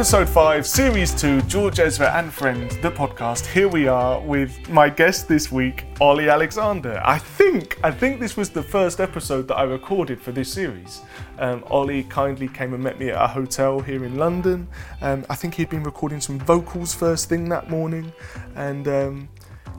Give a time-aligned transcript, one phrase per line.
[0.00, 3.44] Episode 5, Series 2, George Ezra and Friends, the podcast.
[3.44, 7.02] Here we are with my guest this week, Olly Alexander.
[7.04, 11.02] I think I think this was the first episode that I recorded for this series.
[11.38, 14.68] Um, Olly kindly came and met me at a hotel here in London.
[15.02, 18.10] Um, I think he'd been recording some vocals first thing that morning.
[18.56, 19.28] And um,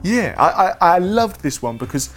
[0.04, 2.14] yeah, I, I, I loved this one because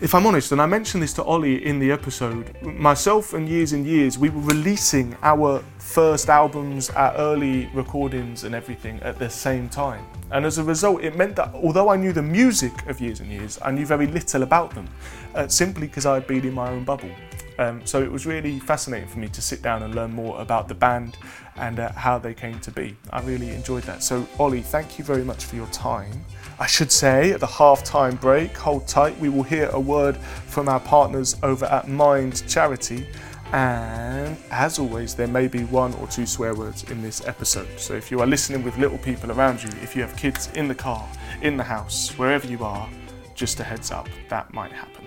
[0.00, 3.72] if I'm honest, and I mentioned this to Olly in the episode, myself and Years
[3.72, 9.30] and Years, we were releasing our first albums, our early recordings and everything at the
[9.30, 10.04] same time.
[10.32, 13.30] And as a result, it meant that although I knew the music of Years and
[13.30, 14.88] Years, I knew very little about them,
[15.34, 17.10] uh, simply because I'd been in my own bubble.
[17.58, 20.66] Um, so it was really fascinating for me to sit down and learn more about
[20.66, 21.16] the band
[21.56, 22.96] and uh, how they came to be.
[23.10, 24.02] I really enjoyed that.
[24.02, 26.24] So, Olly, thank you very much for your time.
[26.58, 30.68] I should say at the half-time break, hold tight, we will hear a word from
[30.68, 33.08] our partners over at Mind Charity.
[33.52, 37.68] And as always, there may be one or two swear words in this episode.
[37.78, 40.68] So if you are listening with little people around you, if you have kids in
[40.68, 41.06] the car,
[41.42, 42.88] in the house, wherever you are,
[43.34, 45.06] just a heads up, that might happen.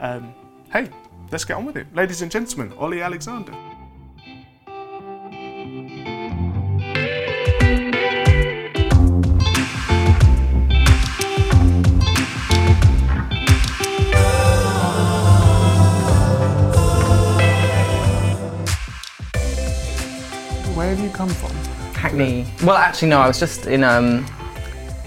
[0.00, 0.34] Um,
[0.72, 0.88] hey,
[1.30, 1.86] let's get on with it.
[1.94, 3.52] Ladies and gentlemen, Olly Alexander.
[20.86, 21.50] Where have you come from?
[21.96, 22.46] Hackney.
[22.62, 23.18] Well, actually, no.
[23.18, 24.24] I was just in um,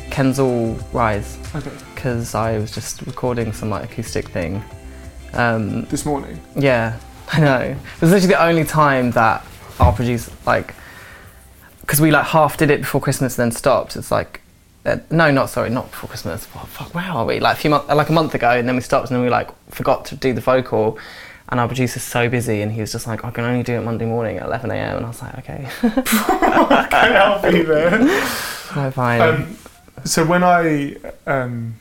[0.10, 1.72] Kensal Rise Okay.
[1.96, 4.62] because I was just recording some like acoustic thing.
[5.32, 6.38] Um, This morning.
[6.58, 7.00] yeah,
[7.32, 7.62] I know.
[7.62, 9.46] It was literally the only time that
[9.80, 10.76] our producer like
[11.80, 13.96] because we like half did it before Christmas and then stopped.
[13.96, 14.42] It's like.
[14.86, 16.44] Uh, no, not sorry, not before Christmas.
[16.48, 17.40] What, fuck, where are we?
[17.40, 19.30] Like a few months, like a month ago, and then we stopped, and then we
[19.30, 21.00] like forgot to do the vocal,
[21.50, 23.82] and our producer's so busy, and he was just like, I can only do it
[23.82, 24.98] Monday morning at 11 a.m.
[24.98, 28.00] And I was like, okay, Okay, I'll be there.
[28.00, 29.22] no, fine.
[29.22, 29.58] Um,
[30.06, 30.96] so when I,
[31.26, 31.76] um,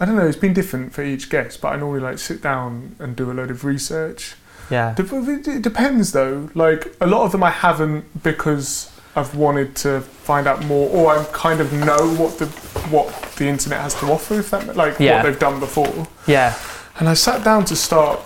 [0.00, 2.96] I don't know, it's been different for each guest, but I normally like sit down
[2.98, 4.34] and do a load of research.
[4.70, 6.50] yeah, It depends though.
[6.54, 11.16] Like a lot of them I haven't because I've wanted to find out more, or
[11.18, 12.46] I kind of know what the
[12.90, 14.34] what the internet has to offer.
[14.40, 15.16] If that like Yeah.
[15.16, 16.06] what they've done before.
[16.26, 16.54] yeah,
[16.98, 18.20] And I sat down to start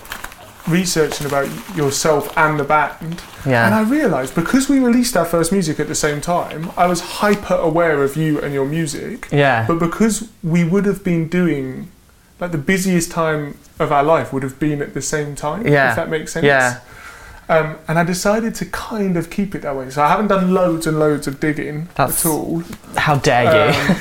[0.69, 3.23] researching about yourself and the band.
[3.47, 3.67] yeah.
[3.67, 7.01] And I realised because we released our first music at the same time, I was
[7.01, 9.29] hyper aware of you and your music.
[9.33, 9.67] Yeah.
[9.67, 11.91] But because we would have been doing,
[12.39, 15.91] like, the busiest time of our life would have been at the same time, Yeah.
[15.91, 16.45] if that makes sense.
[16.45, 16.81] Yeah.
[17.49, 19.91] Um, and I decided to kind of keep it that way.
[19.91, 22.63] So I haven't done loads and loads of digging That's- at all.
[22.97, 23.79] How dare you?
[23.79, 23.97] Um,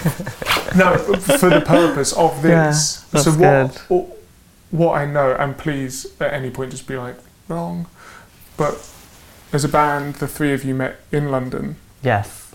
[0.77, 3.03] no, for the purpose of this.
[3.11, 4.18] Yeah, so what,
[4.71, 7.15] what I know, and please at any point just be like
[7.47, 7.87] wrong,
[8.57, 8.89] but
[9.51, 12.53] as a band, the three of you met in London yes.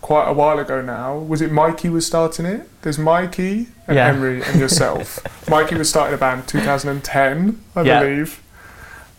[0.00, 1.16] quite a while ago now.
[1.18, 2.68] Was it Mikey was starting it?
[2.82, 4.12] There's Mikey and Yeah.
[4.14, 5.18] Emre and yourself.
[5.48, 8.00] Mikey was starting a band 2010, I Yeah.
[8.00, 8.40] believe.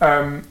[0.00, 0.44] Um,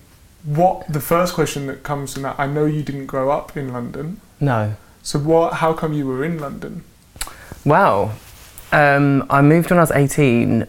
[0.43, 2.35] what the first question that comes from that?
[2.37, 4.75] I know you didn't grow up in London, No.
[5.01, 5.53] so what?
[5.55, 6.83] How come you were in London?
[7.65, 8.13] Well,
[8.71, 10.67] um, I moved when I was 18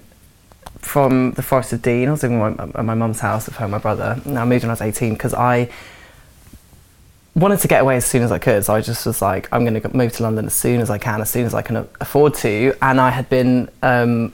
[0.80, 2.08] from the Forest of Dean.
[2.08, 4.20] I was living at my, mum's house with her and my brother.
[4.24, 5.68] And I moved when I was 18 because I
[7.34, 8.64] wanted to get away as soon as I could.
[8.64, 10.98] So I just was like, I'm going to move to London as soon as I
[10.98, 12.74] can, as soon as I can afford to.
[12.82, 13.70] And I had been.
[13.82, 14.32] Um,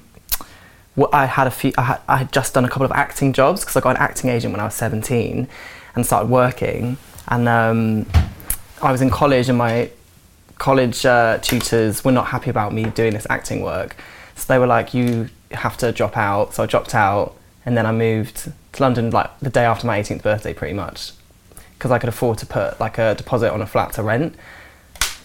[1.13, 1.73] I had a few.
[1.77, 4.03] I had, I had just done a couple of acting jobs because I got an
[4.03, 5.49] acting agent when I was 17,
[5.97, 6.97] and started working.
[7.29, 8.07] And um,
[8.81, 9.91] I was in college, and my
[10.59, 13.97] college uh, tutors were not happy about me doing this acting work.
[14.37, 16.55] So they were like, you have to drop out.
[16.55, 20.01] So I dropped out and then I moved to London like the day after my
[20.01, 21.13] 18th birthday pretty much
[21.79, 24.35] because I could afford to put like a deposit on a flat to rent.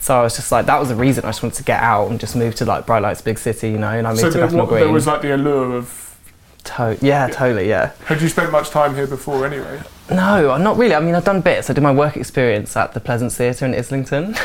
[0.02, 2.10] So I was just like, that was the reason I just wanted to get out
[2.10, 4.32] and just move to like Bright Lights, big city, you know, and I moved so
[4.32, 6.06] to there, Bethnal what, there was like the allure of.
[6.66, 7.92] To- yeah, totally, yeah.
[8.06, 9.82] Had you spent much time here before anyway?
[10.10, 10.96] No, not really.
[10.96, 11.70] I mean, I've done bits.
[11.70, 14.36] I did my work experience at the Pleasance Theatre in Islington,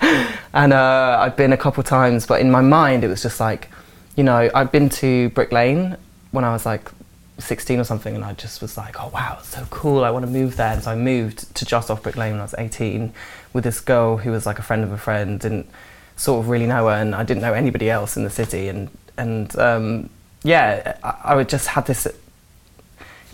[0.52, 2.26] and uh, I've been a couple times.
[2.26, 3.70] But in my mind, it was just like,
[4.16, 5.96] you know, I'd been to Brick Lane
[6.30, 6.90] when I was like
[7.38, 10.04] 16 or something, and I just was like, oh wow, it's so cool.
[10.04, 10.72] I want to move there.
[10.72, 13.12] And so I moved to just off Brick Lane when I was 18
[13.52, 15.40] with this girl who was like a friend of a friend.
[15.40, 15.68] Didn't
[16.16, 18.68] sort of really know her, and I didn't know anybody else in the city.
[18.68, 20.10] And and um,
[20.42, 22.06] yeah, I, I would just had this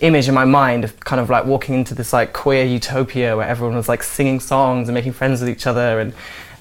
[0.00, 3.48] image in my mind of kind of like walking into this like queer utopia where
[3.48, 6.14] everyone was like singing songs and making friends with each other and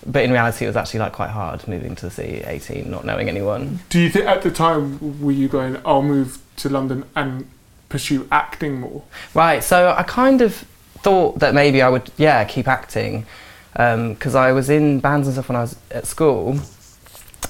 [0.07, 2.89] but in reality it was actually like quite hard moving to the city at 18
[2.89, 6.69] not knowing anyone Do you think at the time were you going, I'll move to
[6.69, 7.49] London and
[7.89, 9.03] pursue acting more?
[9.33, 10.65] right so i kind of
[10.97, 13.25] thought that maybe I would, yeah, keep acting
[13.73, 16.59] because I was in bands and stuff when I was at school,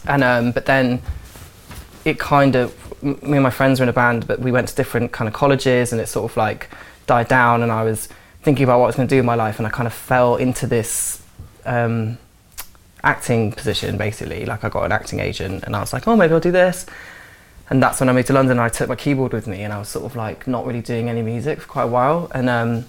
[0.05, 1.01] and um, but then
[2.03, 4.67] it kind of m- me and my friends were in a band, but we went
[4.67, 6.69] to different kind of colleges, and it sort of like
[7.05, 8.09] died down, and I was
[8.43, 9.93] thinking about what I was going to do in my life, and I kind of
[9.93, 11.21] fell into this.
[11.65, 12.17] Um,
[13.07, 16.33] acting position basically like I got an acting agent and I was like oh maybe
[16.33, 16.85] I'll do this
[17.69, 18.59] and that's when I moved to London.
[18.59, 21.09] I took my keyboard with me, and I was sort of like not really doing
[21.09, 22.85] any music for quite a while, and um,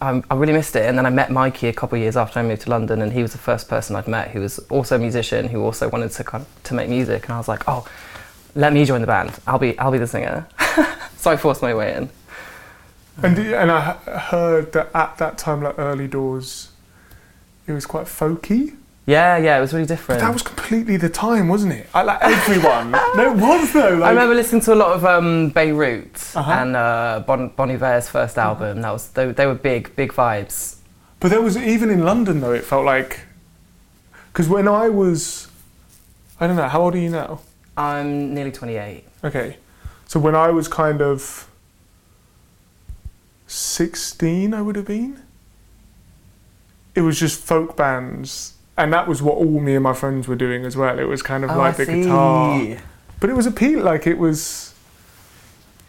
[0.00, 0.86] I, I really missed it.
[0.86, 3.12] And then I met Mikey a couple of years after I moved to London, and
[3.12, 6.12] he was the first person I'd met who was also a musician who also wanted
[6.12, 7.24] to kind of, to make music.
[7.24, 7.86] And I was like, oh,
[8.54, 9.38] let me join the band.
[9.46, 10.46] I'll be I'll be the singer.
[11.16, 12.08] so I forced my way in.
[13.22, 13.92] And and I
[14.30, 16.70] heard that at that time, like early doors,
[17.66, 18.76] it was quite folky.
[19.08, 20.20] Yeah, yeah, it was really different.
[20.20, 21.88] That was completely the time, wasn't it?
[21.94, 22.90] I, like everyone.
[23.16, 23.94] no, it was though.
[23.94, 26.52] Like, I remember listening to a lot of um, Beirut Uh-huh.
[26.52, 28.82] and uh, bon, bon Iver's first album.
[28.82, 30.76] That was they, they were big, big vibes.
[31.20, 32.52] But there was even in London though.
[32.52, 33.20] It felt like
[34.30, 35.48] because when I was,
[36.38, 36.68] I don't know.
[36.68, 37.40] How old are you now?
[37.78, 39.04] I'm nearly 28.
[39.24, 39.56] Okay,
[40.06, 41.48] so when I was kind of
[43.46, 45.22] sixteen, I would have been.
[46.94, 50.36] It was just folk bands, and that was what all me and my friends were
[50.36, 50.98] doing as well.
[50.98, 52.76] It was kind of like Oh, I the guitar,
[53.20, 53.82] but it was appeal.
[53.82, 54.74] Like it was.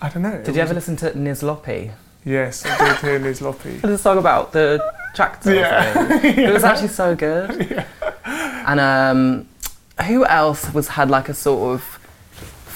[0.02, 0.42] I don't know.
[0.44, 1.92] Did you ever listen to Nizlopi?
[2.26, 3.82] Yes, I did hear Nizlopi.
[3.82, 4.82] There's a song about the
[5.16, 5.54] tractor.
[5.56, 6.20] Yeah.
[6.20, 6.40] thing.
[6.46, 7.68] It was actually so good.
[7.72, 7.86] Yeah.
[8.72, 9.48] And um,
[10.06, 12.00] who else was had like a sort of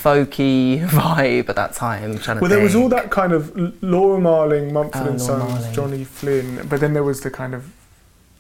[0.03, 2.11] folky vibe at that time?
[2.13, 5.21] I'm trying to Well, there was all that kind of Laura Marling, Mumford Oh, and
[5.21, 5.73] Sons, Marling.
[5.73, 7.71] Johnny Flynn, but then there was the kind of,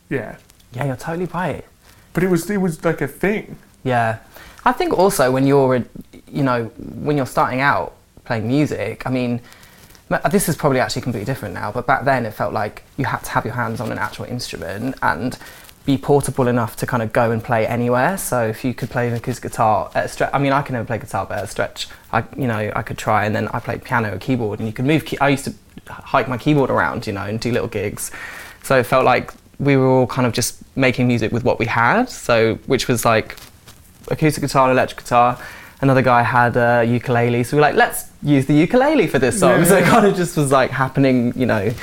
[0.09, 0.37] yeah.
[0.73, 1.65] Yeah, you're totally right.
[2.13, 3.57] But it was it was like a thing.
[3.83, 4.19] Yeah,
[4.65, 5.85] I think also when you're,
[6.27, 9.41] you know, when you're starting out playing music, I mean,
[10.31, 13.23] this is probably actually completely different now, but back then it felt like you had
[13.23, 15.37] to have your hands on an actual instrument and
[15.85, 18.17] be portable enough to kind of go and play anywhere.
[18.17, 20.73] So if you could play an acoustic guitar at a stretch, I mean, I can
[20.73, 23.25] never play guitar, but at a stretch, I, you know, I could try.
[23.25, 25.03] And then I played piano or keyboard, and you could move.
[25.03, 25.53] Key- I used to
[25.89, 28.11] hike my keyboard around, you know, and do little gigs.
[28.61, 31.65] So it felt like we were all kind of just making music with what we
[31.65, 32.09] had.
[32.09, 33.37] So which was like
[34.09, 35.39] acoustic guitar electric guitar.
[35.81, 39.39] Another guy had a ukulele, so we were like, let's use the ukulele for this
[39.39, 39.59] song.
[39.59, 41.73] Yeah, so it kind of just was like happening, you know,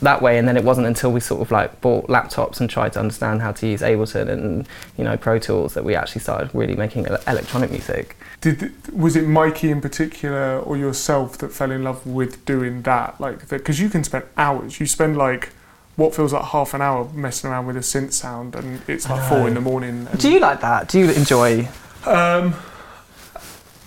[0.00, 0.38] that way.
[0.38, 3.42] And then it wasn't until we sort of like bought laptops and tried to understand
[3.42, 4.66] how to use Ableton and
[4.96, 8.16] you know Pro Tools that we actually started really making electronic music.
[8.40, 13.20] Did was it Mikey in particular or yourself that fell in love with doing that?
[13.20, 14.80] Like because you can spend hours.
[14.80, 15.50] You spend like
[15.96, 19.28] what feels like half an hour messing around with a synth sound, and it's like
[19.28, 20.08] four in the morning.
[20.16, 20.88] Do you like that?
[20.88, 21.68] Do you enjoy?
[22.06, 22.54] Um,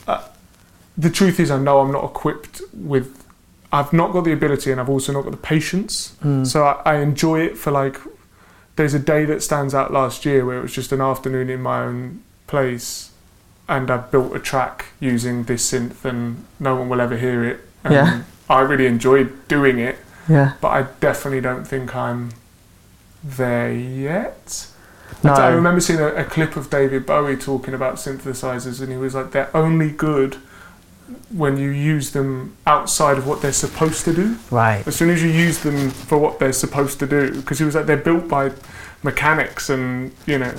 [0.07, 0.24] uh,
[0.98, 3.24] the truth is, I know I'm not equipped with.
[3.72, 6.16] I've not got the ability, and I've also not got the patience.
[6.24, 6.46] Mm.
[6.48, 7.98] So I, I enjoy it for like.
[8.78, 11.62] There's a day that stands out last year where it was just an afternoon in
[11.62, 13.12] my own place,
[13.69, 17.62] and I built a track using this synth, and no one will ever hear it.
[17.86, 18.22] And Yeah.
[18.50, 20.54] I really enjoyed doing it, Yeah.
[20.62, 22.31] but I definitely don't think I'm
[23.24, 24.68] there yet.
[25.24, 25.33] No.
[25.33, 29.14] I remember seeing a, a clip of David Bowie talking about synthesizers, and he was
[29.16, 30.38] like, "They're only good
[31.30, 34.38] when you use them outside of what they're supposed to do.
[34.49, 34.85] Right.
[34.88, 37.76] As soon as you use them for what they're supposed to do, because he was
[37.76, 38.52] like, they're built by
[39.04, 40.54] mechanics, and you know,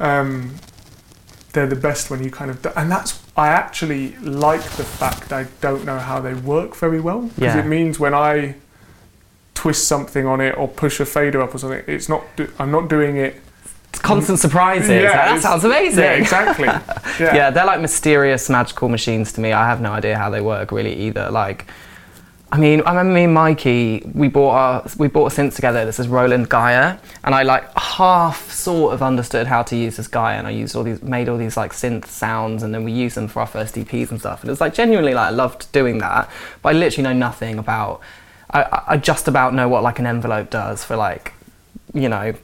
[0.00, 0.54] um,
[1.54, 5.32] they're the best when you kind of." Do, and that's I actually like the fact
[5.32, 7.58] I don't know how they work very well because Yeah.
[7.60, 8.56] it means when I
[9.64, 12.22] twist something on it or push a fader up or something, it's not.
[12.36, 13.40] Do, I'm not doing it.
[13.92, 14.90] Constant surprises.
[14.90, 16.04] Yeah, that sounds amazing.
[16.04, 16.68] Yeah, exactly.
[17.20, 17.32] Yeah.
[17.32, 19.52] yeah, they're like mysterious magical machines to me.
[19.52, 21.30] I have no idea how they work really either.
[21.30, 21.64] Like,
[22.50, 25.86] I mean, I remember me and Mikey, we bought our, we bought a synth together.
[25.86, 30.08] This is Roland Gaia, and I like half sort of understood how to use this
[30.08, 32.90] Gaia, and I used all these, made all these like synth sounds, and then we
[32.90, 34.40] used them for our first EPs and stuff.
[34.40, 36.28] And it was like genuinely like I loved doing that,
[36.62, 38.02] but I literally know nothing about.
[38.50, 41.32] I- I, just about know what like an envelope does for like,
[41.92, 42.34] you know,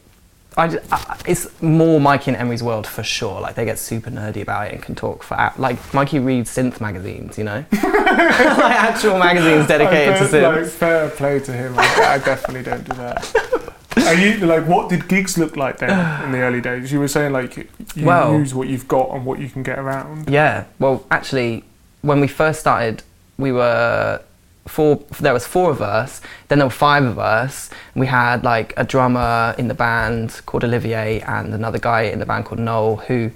[0.57, 3.40] I, I- it's more Mikey and Emre's world for sure.
[3.40, 6.80] Like they get super nerdy about it and can talk for like Mikey reads synth
[6.80, 10.57] magazines, you know, like actual magazines dedicated to synth.
[10.62, 11.78] like, fair play to him.
[11.78, 11.83] I,
[12.14, 13.75] I definitely don't do that.
[13.97, 16.90] Are you like what did gigs look like then in the early days?
[16.92, 19.78] You were saying like you Well- use what you've got and what you can get
[19.78, 20.28] around.
[20.30, 20.64] Yeah.
[20.78, 21.64] Well, actually,
[22.02, 23.02] when we first started,
[23.38, 24.23] we were
[24.71, 25.05] four.
[25.21, 26.21] There was four of us.
[26.49, 27.71] Then there were five of us.
[27.95, 32.27] We had like a drummer in the band called Olivier and another guy in the
[32.27, 33.31] band called Noel who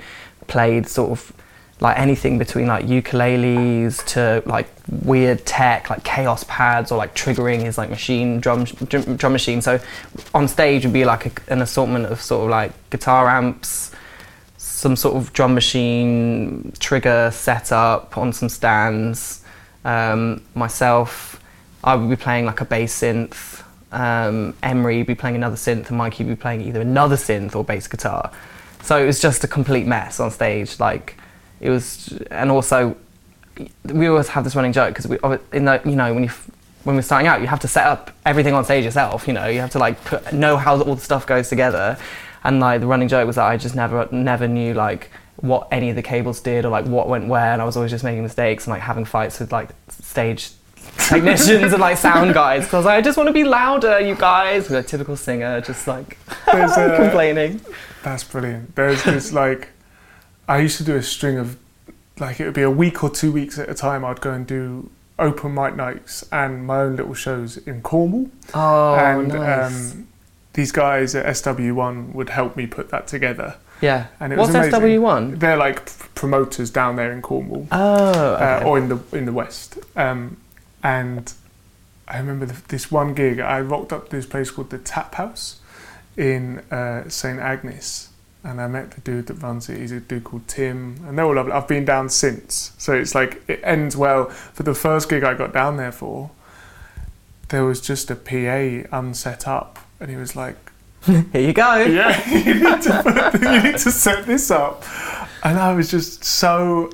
[0.47, 1.33] played sort of
[1.81, 4.69] like anything between like ukuleles to like
[5.03, 9.81] weird tech like Kaoss pads or like triggering his like machine drum drum, machine so
[10.33, 13.91] on stage would be like a, an assortment of sort of like guitar amps
[14.57, 19.44] some sort of drum machine trigger setup on some stands
[19.85, 21.41] um, myself
[21.83, 23.63] i would be playing like a bass synth
[23.93, 27.55] um, emre would be playing another synth and mikey would be playing either another synth
[27.55, 28.33] or bass guitar
[28.83, 31.17] so it was just a complete mess on stage like
[31.61, 32.97] it was, and also
[33.85, 35.19] we always have this running joke because we
[35.53, 36.31] in the you know when you
[36.83, 39.27] when we're starting out you have to set up everything on stage yourself.
[39.27, 41.97] You know you have to like put, know how all the stuff goes together,
[42.43, 45.11] and like the running joke was that I just never never knew like
[45.45, 47.91] what any of the cables did or like what went where, and I was always
[47.91, 50.51] just making mistakes and like having fights with like stage
[50.99, 54.71] technicians and like sound guys because I, I just want to be louder, you guys.
[54.71, 57.61] A typical singer, just like complaining.
[58.03, 58.75] That's brilliant.
[58.75, 59.69] There's this like
[60.49, 61.59] I used to do a string of
[62.19, 64.05] like it would be a week or two weeks at a time.
[64.05, 68.31] I'd go and do open mic nights and my own little shows in Cornwall.
[68.55, 69.93] Oh, and nice.
[69.93, 70.09] um,
[70.55, 73.57] these guys at SW1 would help me put that together.
[73.81, 74.07] Yeah.
[74.21, 75.01] And it What's was amazing.
[75.01, 75.39] SW1?
[75.41, 77.67] They're like promoters down there in Cornwall.
[77.71, 77.77] Oh.
[77.77, 78.65] Uh, okay.
[78.65, 79.79] Uh, or in the in the West.
[79.97, 80.39] Um,
[80.83, 81.33] and
[82.09, 83.41] I remember the, this one gig.
[83.41, 85.61] I rocked up to this place called the Tap House
[86.17, 88.11] in uh, St Agnes
[88.45, 89.79] and I met the dude that runs it.
[89.79, 91.53] He's a dude called Tim, and they're all lovely.
[91.53, 94.29] I've been down since, so it's like it ends well.
[94.29, 96.31] For the first gig I got down there for,
[97.49, 100.73] there was just a PA unset up, and he was like,
[101.33, 101.77] "Here you go.
[101.77, 104.85] Yeah, you need to put, you need to set this up."
[105.43, 106.91] And I was just so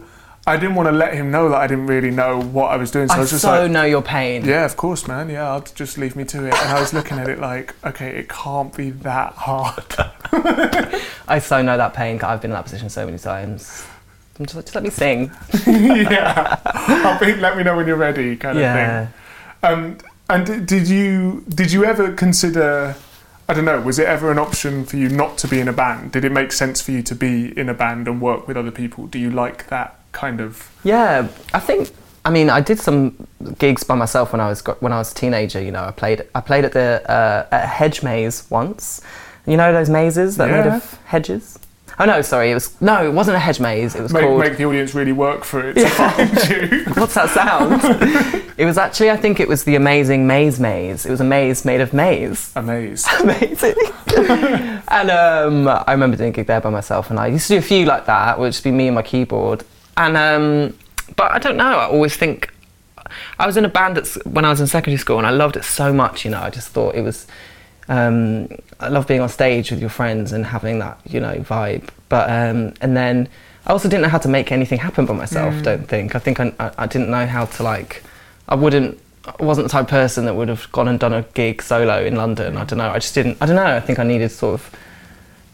[0.46, 2.90] I didn't want to let him know that I didn't really know what I was
[2.90, 3.08] doing.
[3.08, 4.44] So I, I was just so like, know your pain.
[4.44, 5.28] Yeah, of course, man.
[5.28, 6.54] Yeah, I'll just leave me to it.
[6.54, 9.84] And I was looking at it like, okay, it can't be that hard.
[11.28, 12.20] I so know that pain.
[12.22, 13.86] I've been in that position so many times.
[14.38, 15.30] Just, just let me sing.
[15.66, 19.14] yeah, I'll be, let me know when you're ready, kind of thing.
[19.62, 19.98] Um,
[20.30, 22.96] and did you did you ever consider?
[23.50, 23.80] I don't know.
[23.80, 26.12] Was it ever an option for you not to be in a band?
[26.12, 28.70] Did it make sense for you to be in a band and work with other
[28.70, 29.08] people?
[29.08, 30.70] Do you like that kind of.
[30.84, 31.90] Yeah, I think.
[32.24, 33.26] I mean, I did some
[33.58, 35.60] gigs by myself when I was when I was a teenager.
[35.60, 39.00] You know, I played I played at the uh, at a hedge maze once.
[39.46, 40.62] You know those mazes that yeah.
[40.62, 41.58] made of hedges.
[42.00, 43.94] Oh no, sorry, it was no, it wasn't a hedge maze.
[43.94, 44.40] It was make, called.
[44.40, 46.84] Make the audience really work for it to find you.
[46.94, 48.42] What's that sound?
[48.56, 51.04] it was actually, I think it was the amazing maze maze.
[51.04, 52.52] It was a maze made of maize.
[52.56, 53.06] A maze.
[53.20, 53.74] Amazing.
[54.16, 57.58] and um, I remember doing a gig there by myself, and I used to do
[57.58, 59.62] a few like that, which would be me and my keyboard.
[59.98, 60.78] And um,
[61.16, 61.76] but I don't know.
[61.76, 62.50] I always think
[63.38, 65.58] I was in a band that's when I was in secondary school, and I loved
[65.58, 66.24] it so much.
[66.24, 67.26] You know, I just thought it was
[67.90, 71.88] um, I love being on stage with your friends and having that, you know, vibe.
[72.08, 73.28] But um, and then
[73.66, 75.52] I also didn't know how to make anything happen by myself.
[75.54, 75.62] Mm.
[75.62, 76.14] Don't think.
[76.14, 78.02] I think I, I didn't know how to like.
[78.48, 78.98] I wouldn't.
[79.26, 82.02] I wasn't the type of person that would have gone and done a gig solo
[82.02, 82.56] in London.
[82.56, 82.88] I don't know.
[82.88, 83.36] I just didn't.
[83.40, 83.76] I don't know.
[83.76, 84.74] I think I needed sort of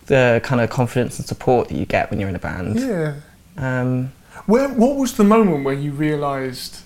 [0.06, 2.78] the kind of confidence and support that you get when you're in a band.
[2.78, 3.14] Yeah.
[3.56, 4.12] Um,
[4.46, 6.82] where, what was the moment where you realised,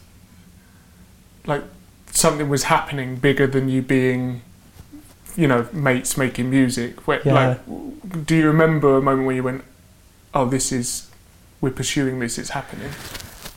[1.45, 1.63] like,
[2.07, 4.41] something was happening bigger than you being
[5.37, 7.07] you know mates making music.
[7.07, 7.35] Where yeah.
[7.35, 9.65] like do you remember a moment where you went
[10.35, 11.11] oh this is
[11.61, 12.91] we're pursuing this it's happening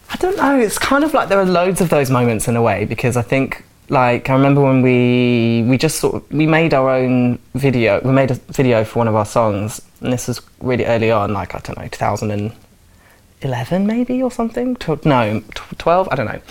[0.10, 0.60] i don't know.
[0.60, 3.22] It's kind of like there are loads of those moments in a way because i
[3.22, 8.02] think like i remember when we we just sort of we made our own video
[8.04, 11.34] we made a video for one of our songs and this was really early on
[11.34, 14.78] like i don't know 2011 maybe or something?
[15.06, 15.44] No
[15.78, 16.42] 12 i don't know.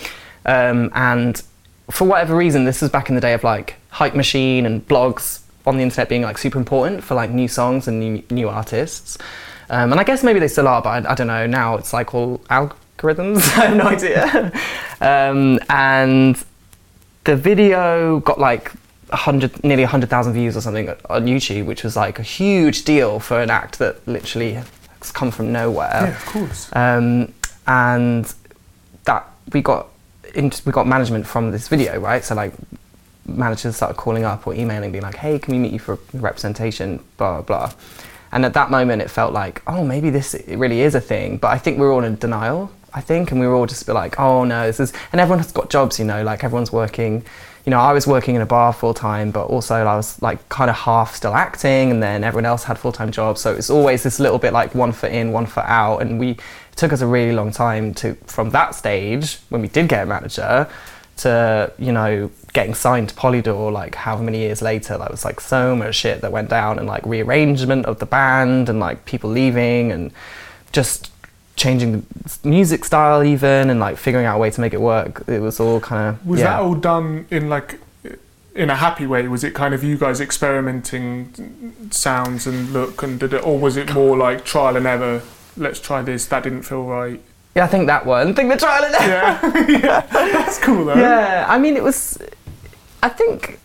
[0.45, 1.41] Um, and
[1.89, 5.41] for whatever reason this was back in the day of like Hype Machine and blogs
[5.65, 9.17] on the internet being like super important for like new songs and new, new artists.
[9.69, 11.45] Um, and I guess maybe they still are, but I, I, don't know.
[11.47, 13.37] Now it's like all algorithms.
[13.57, 14.51] I have no idea.
[14.99, 16.43] um, and
[17.23, 18.71] the video got like
[19.09, 23.41] 100, nearly 100,000 views or something on YouTube, which was like a huge deal for
[23.41, 25.99] an act that literally has come from nowhere.
[26.01, 26.69] Yeah, of course.
[26.73, 27.31] Um,
[27.67, 28.33] and
[29.05, 29.87] that we got
[30.35, 32.23] we got management from this video, right?
[32.23, 32.53] So like
[33.25, 36.99] managers started calling up or emailing, being like, "Hey, can we meet you for representation?"
[37.17, 37.71] Blah blah.
[38.31, 41.49] And at that moment, it felt like, "Oh, maybe this really is a thing." But
[41.49, 42.71] I think we are all in denial.
[42.95, 45.51] I think, and we were all just like, "Oh no, this is." And everyone has
[45.51, 47.23] got jobs, you know, like everyone's working.
[47.65, 50.47] You know, I was working in a bar full time, but also I was like
[50.49, 53.41] kind of half still acting, and then everyone else had full time jobs.
[53.41, 56.37] So it's always this little bit like one foot in, one foot out, and we
[56.75, 60.05] took us a really long time to from that stage when we did get a
[60.05, 60.67] manager
[61.15, 65.41] to you know getting signed to Polydor like however many years later that was like
[65.41, 69.29] so much shit that went down and like rearrangement of the band and like people
[69.29, 70.11] leaving and
[70.71, 71.11] just
[71.55, 72.05] changing
[72.41, 75.23] the music style even and like figuring out a way to make it work.
[75.27, 76.45] It was all kind of Was yeah.
[76.45, 77.79] that all done in like
[78.55, 79.27] in a happy way?
[79.27, 83.77] Was it kind of you guys experimenting sounds and look and did it, or was
[83.77, 85.21] it more like trial and error?
[85.57, 86.25] Let's try this.
[86.27, 87.19] That didn't feel right.
[87.55, 88.29] yeah, I think that one.
[88.29, 89.67] I think the trial and error.
[89.69, 89.99] Yeah, yeah.
[90.11, 90.95] That's cool though.
[90.95, 92.17] Yeah, I mean, it was.
[93.03, 93.59] I think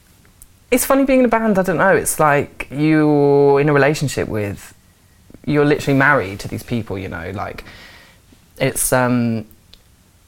[0.73, 1.61] it's funny being in a band.
[1.61, 1.95] I don't know.
[1.95, 4.75] It's like you're in a relationship with.
[5.47, 6.99] You're literally married to these people.
[6.99, 7.63] You know, like
[8.59, 9.47] it's um,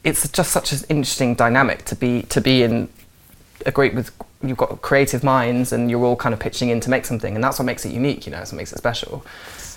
[0.05, 2.87] it's just such an interesting dynamic to be to be in
[3.65, 4.11] a group with.
[4.41, 7.43] You've got creative minds, and you're all kind of pitching in to make something, and
[7.43, 8.25] that's what makes it unique.
[8.25, 9.25] You know, that's what makes it special.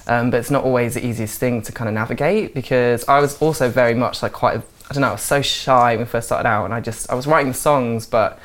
[0.07, 3.43] Um, but it's not always the easiest thing to kind of navigate because I was
[3.43, 4.59] also very much like quite.
[4.59, 5.09] A, I don't know.
[5.09, 7.49] I was so shy when we first started out, and I just I was writing
[7.49, 8.39] the songs, but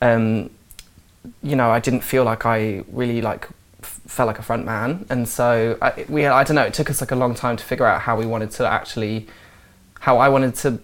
[0.00, 0.50] um,
[1.42, 3.48] you know, I didn't feel like I really like
[3.82, 6.62] f- felt like a front man, and so I, we I don't know.
[6.62, 9.26] It took us like a long time to figure out how we wanted to actually,
[10.00, 10.78] how I wanted to.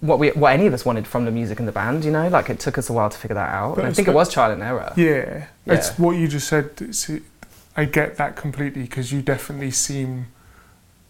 [0.00, 2.28] What we, what any of us wanted from the music and the band, you know,
[2.28, 3.78] like it took us a while to figure that out.
[3.78, 4.92] And I think it was trial and error.
[4.96, 6.72] Yeah, it's what you just said.
[6.78, 7.10] It's,
[7.74, 10.26] I get that completely because you definitely seem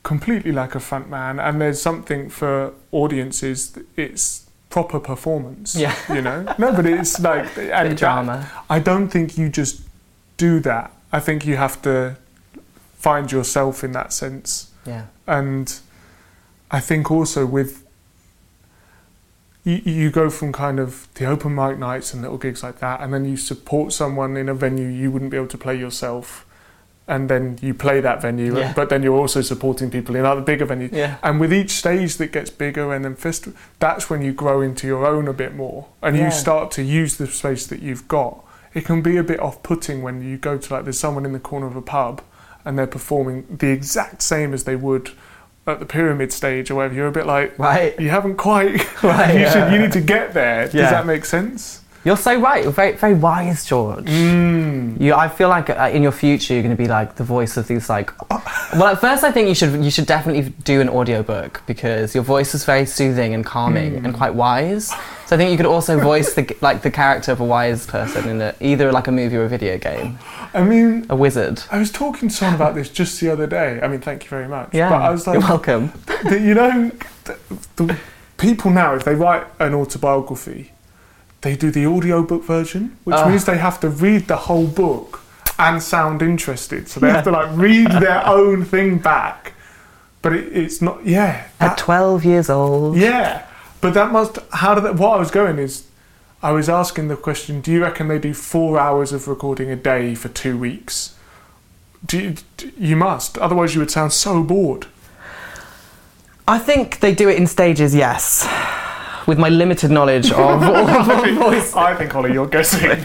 [0.05, 3.77] completely like a front man, and there's something for audiences.
[3.97, 4.44] It's
[4.75, 5.77] proper performance.
[5.77, 5.95] Yeah.
[6.13, 6.39] you know.
[6.59, 8.51] No, but it's like and that- drama.
[8.69, 9.83] I don't think you just
[10.37, 10.91] do that.
[11.13, 12.17] I think you have to
[12.99, 14.73] find yourself in that sense.
[14.85, 15.05] Yeah.
[15.29, 15.67] And
[16.73, 17.73] I think also with
[19.63, 23.01] you, you go from kind of the open mic nights and little gigs like that,
[23.01, 26.45] and then you support someone in a venue you wouldn't be able to play yourself,
[27.07, 28.73] and then you play that venue, Yeah.
[28.75, 30.91] but then you're also supporting people in other bigger venues.
[30.93, 31.17] Yeah.
[31.23, 34.87] And with each stage that gets bigger and then festival, that's when you grow into
[34.87, 36.27] your own a bit more, and Yeah.
[36.27, 38.43] you start to use the space that you've got.
[38.73, 41.39] It can be a bit off-putting when you go to like there's someone in the
[41.39, 42.23] corner of a pub,
[42.65, 45.11] and they're performing the exact same as they would
[45.67, 46.95] at the pyramid stage or whatever.
[46.95, 47.99] You're a bit like, Right.
[48.01, 48.81] you haven't quite.
[49.03, 49.73] Right, you should.
[49.73, 50.65] You need to get there.
[50.65, 51.83] Does that make sense?
[52.05, 52.63] You're so right.
[52.63, 54.05] You're very, very wise, George.
[54.05, 55.01] Mm.
[55.01, 57.57] You, I feel like uh, in your future you're going to be like the voice
[57.57, 58.11] of these like.
[58.75, 62.25] Well, at first I think you should you should definitely do an audiobook because your
[62.25, 64.89] voice is very soothing and calming and quite wise.
[65.27, 68.29] So I think you could also voice the like the character of a wise person
[68.29, 70.19] in a, either like a movie or a video game,
[70.55, 71.63] I mean, a wizard.
[71.71, 73.81] I was talking to someone about this just the other day.
[73.81, 74.71] I mean, thank you very much.
[74.75, 75.93] Yeah, But I was like, you're welcome.
[76.25, 76.91] the, you know,
[77.25, 77.39] the,
[77.77, 77.97] the
[78.39, 80.73] people now, if they write an autobiography,
[81.45, 83.29] they do the audiobook version, which Ah.
[83.29, 85.21] means they have to read the whole book
[85.59, 86.89] and sound interested.
[86.89, 89.53] So they have to like read their own thing back.
[90.23, 91.47] But it, it's not, yeah.
[91.61, 92.97] At 12 years old.
[92.97, 93.47] yeah.
[93.81, 95.85] But that must, how did that, what I was going is,
[96.43, 99.77] I was asking the question, do you reckon they do four hours of recording a
[99.77, 101.15] day for two weeks?
[102.07, 104.87] Do you, d- you must, otherwise you would sound so bored.
[106.49, 107.95] I think they do it in stages.
[107.95, 108.47] Yes.
[109.27, 112.91] With my limited knowledge of, of voice I think, Olly, you're guessing.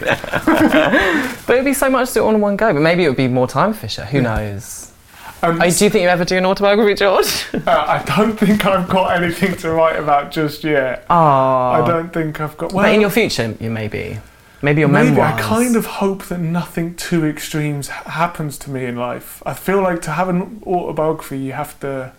[1.46, 2.72] But it'd be so much to do it all in one go.
[2.72, 4.08] But maybe it would be more time efficient.
[4.08, 4.92] Who knows?
[5.42, 7.46] Um, Oh, do you think you ever do an autobiography, George?
[7.54, 11.06] uh, I don't think I've got anything to write about just yet.
[11.08, 11.14] Oh.
[11.16, 12.72] I don't think I've got.
[12.72, 13.98] Well, but in your future, you may be.
[13.98, 14.20] maybe.
[14.62, 15.32] Maybe your maybe memoirs.
[15.34, 19.42] I kind of hope that nothing too extremes happens to me in life.
[19.46, 22.12] I feel like to have an autobiography, you have to.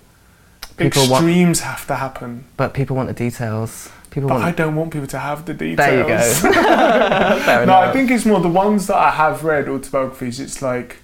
[0.81, 3.89] People want- extremes have to happen, But people want the details.
[4.09, 5.77] People but I don't want people to have the details.
[5.77, 7.65] There you go.
[7.65, 10.39] No, I think it's more the ones that I have read autobiographies.
[10.39, 10.97] It's like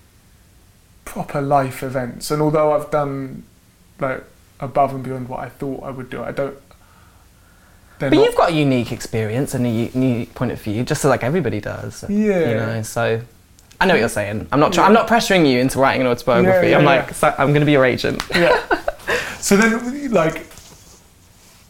[1.05, 3.43] proper life events, and although I've done
[3.99, 4.23] like
[4.59, 6.57] above and beyond what I thought I would do, I don't.
[7.99, 11.23] But not- you've got a unique experience and a unique point of view, just like
[11.23, 12.03] everybody does.
[12.09, 12.49] Yeah.
[12.49, 13.21] You know, so
[13.79, 14.47] I know what you're saying.
[14.51, 14.73] I'm not.
[14.73, 16.69] Try- I'm not pressuring you into writing an autobiography.
[16.71, 17.13] Yeah, I'm like, yeah.
[17.13, 18.21] so I'm going to be your agent.
[18.35, 18.65] yeah.
[19.39, 20.45] So then, like,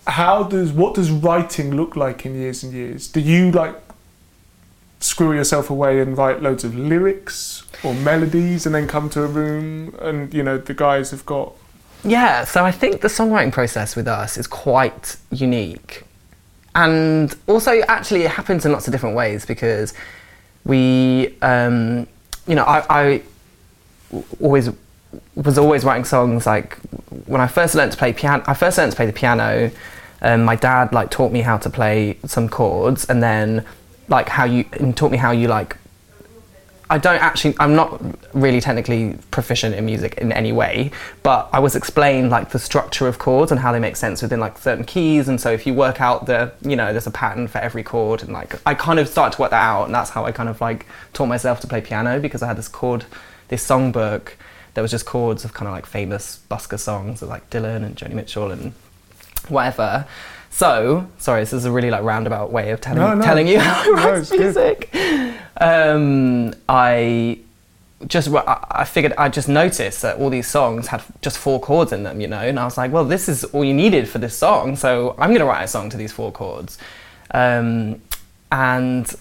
[0.08, 3.08] how does what does writing look like in years and years?
[3.08, 3.76] Do you like
[5.00, 9.28] screw yourself away and write loads of lyrics or melodies, and then come to a
[9.28, 11.54] room and you know the guys have got
[12.04, 16.04] Yeah, so I think the songwriting process with us is quite unique.
[16.76, 19.96] And also, actually, it happens in lots of different ways because
[20.64, 22.08] we, um,
[22.46, 23.24] you know, I
[24.40, 24.70] always
[25.36, 26.46] was always writing songs.
[26.46, 26.78] Like
[27.26, 29.72] when I first learned to play piano, I first learned to play the piano.
[30.22, 33.66] Um, my dad like taught me how to play some chords, and then
[34.08, 35.78] like how you and taught me how you like
[36.90, 37.56] I don't actually.
[37.60, 38.02] I'm not
[38.34, 43.08] really technically proficient in music in any way, but I was explained like the structure
[43.08, 45.28] of chords and how they make sense within like certain keys.
[45.28, 48.24] And so if you work out the, you know, there's a pattern for every chord,
[48.24, 50.48] and like I kind of started to work that out, and that's how I kind
[50.48, 53.06] of like taught myself to play piano because I had this chord,
[53.50, 54.32] this songbook
[54.78, 57.96] there was just chords of kind of like famous busker songs of like Dylan and
[57.96, 58.74] Joni Mitchell and
[59.48, 60.06] whatever.
[60.52, 63.26] So, sorry, this is a really like roundabout way of telling No, no.
[63.26, 64.40] telling you how I write good.
[64.40, 64.96] music.
[65.60, 67.40] Um, I
[68.06, 72.04] just I figured I just noticed that all these songs had just four chords in
[72.04, 74.38] them, you know, and I was like, well, this is all you needed for this
[74.38, 76.78] song, so I'm going to write a song to these four chords.
[77.32, 78.00] Um,
[78.52, 79.12] and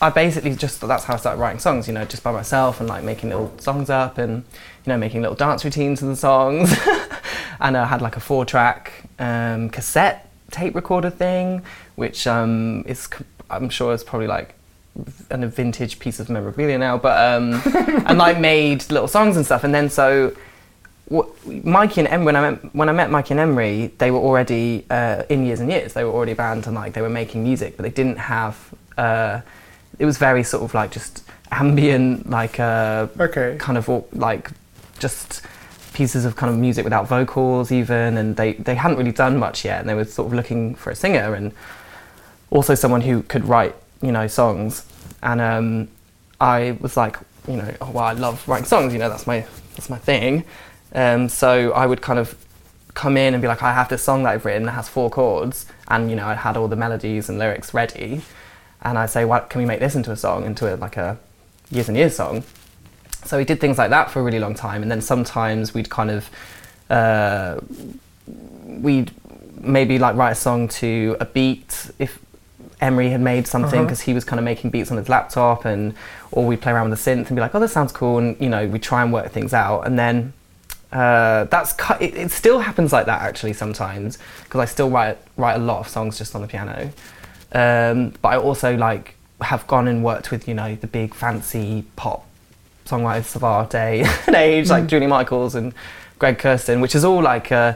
[0.00, 2.88] I basically just that's how I started writing songs, you know, just by myself and
[2.88, 4.44] like making little songs up and
[4.84, 6.74] you know making little dance routines to the songs.
[7.60, 11.62] and I had like a four-track um, cassette tape recorder thing,
[11.96, 13.08] which um, is
[13.50, 14.54] I'm sure is probably like
[15.30, 17.60] an, a vintage piece of memorabilia now, but um,
[18.06, 19.64] and like made little songs and stuff.
[19.64, 20.36] And then so
[21.06, 24.18] what, Mikey and Emre, when I met when I met Mikey and Emre, they were
[24.18, 25.92] already uh, in years and years.
[25.94, 28.56] They were already a band and like they were making music, but they didn't have.
[28.96, 29.40] Uh,
[29.98, 33.56] it was very sort of like just ambient, like uh, Okay.
[33.58, 34.50] kind of like
[35.04, 35.42] just
[35.92, 39.64] pieces of kind of music without vocals even, and they they hadn't really done much
[39.64, 41.52] yet, and they were sort of looking for a singer and
[42.50, 43.74] also someone who could write
[44.06, 44.84] you know songs.
[45.22, 45.88] And um,
[46.40, 47.16] I was like
[47.48, 50.44] you know oh, well I love writing songs you know that's my that's my thing.
[50.94, 52.36] Um, so I would kind of
[52.94, 55.10] come in and be like I have this song that I've written that has four
[55.10, 58.22] chords and you know I had all the melodies and lyrics ready
[58.82, 61.18] and I'd say what can we make this into a song into a, like a
[61.70, 62.44] years and years song
[63.24, 65.88] so we did things like that for a really long time and then sometimes we'd
[65.90, 66.28] kind of
[66.90, 67.58] uh,
[68.66, 69.10] we'd
[69.60, 72.18] maybe like write a song to a beat if
[72.82, 73.84] Emre had made something Uh-huh.
[73.84, 75.94] because he was kind of making beats on his laptop and
[76.32, 78.36] or we'd play around with the synth and be like oh this sounds cool and
[78.40, 80.32] you know we try and work things out and then
[80.92, 85.18] uh, that's cu- it, it still happens like that actually sometimes because I still write
[85.36, 86.90] write a lot of songs just on the piano
[87.52, 91.84] um, but I also like have gone and worked with you know the big fancy
[91.96, 92.26] pop
[92.84, 95.74] songwriters of our day and age, like Julia Michaels and
[96.18, 97.74] Greg Kurstin, which is all like uh,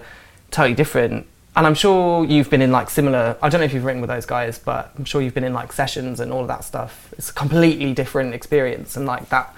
[0.50, 1.26] totally different.
[1.56, 3.36] And I'm sure you've been in like similar.
[3.42, 5.54] I don't know if you've written with those guys, but I'm sure you've been in
[5.54, 7.12] like sessions and all of that stuff.
[7.18, 9.54] It's a completely different experience, and like that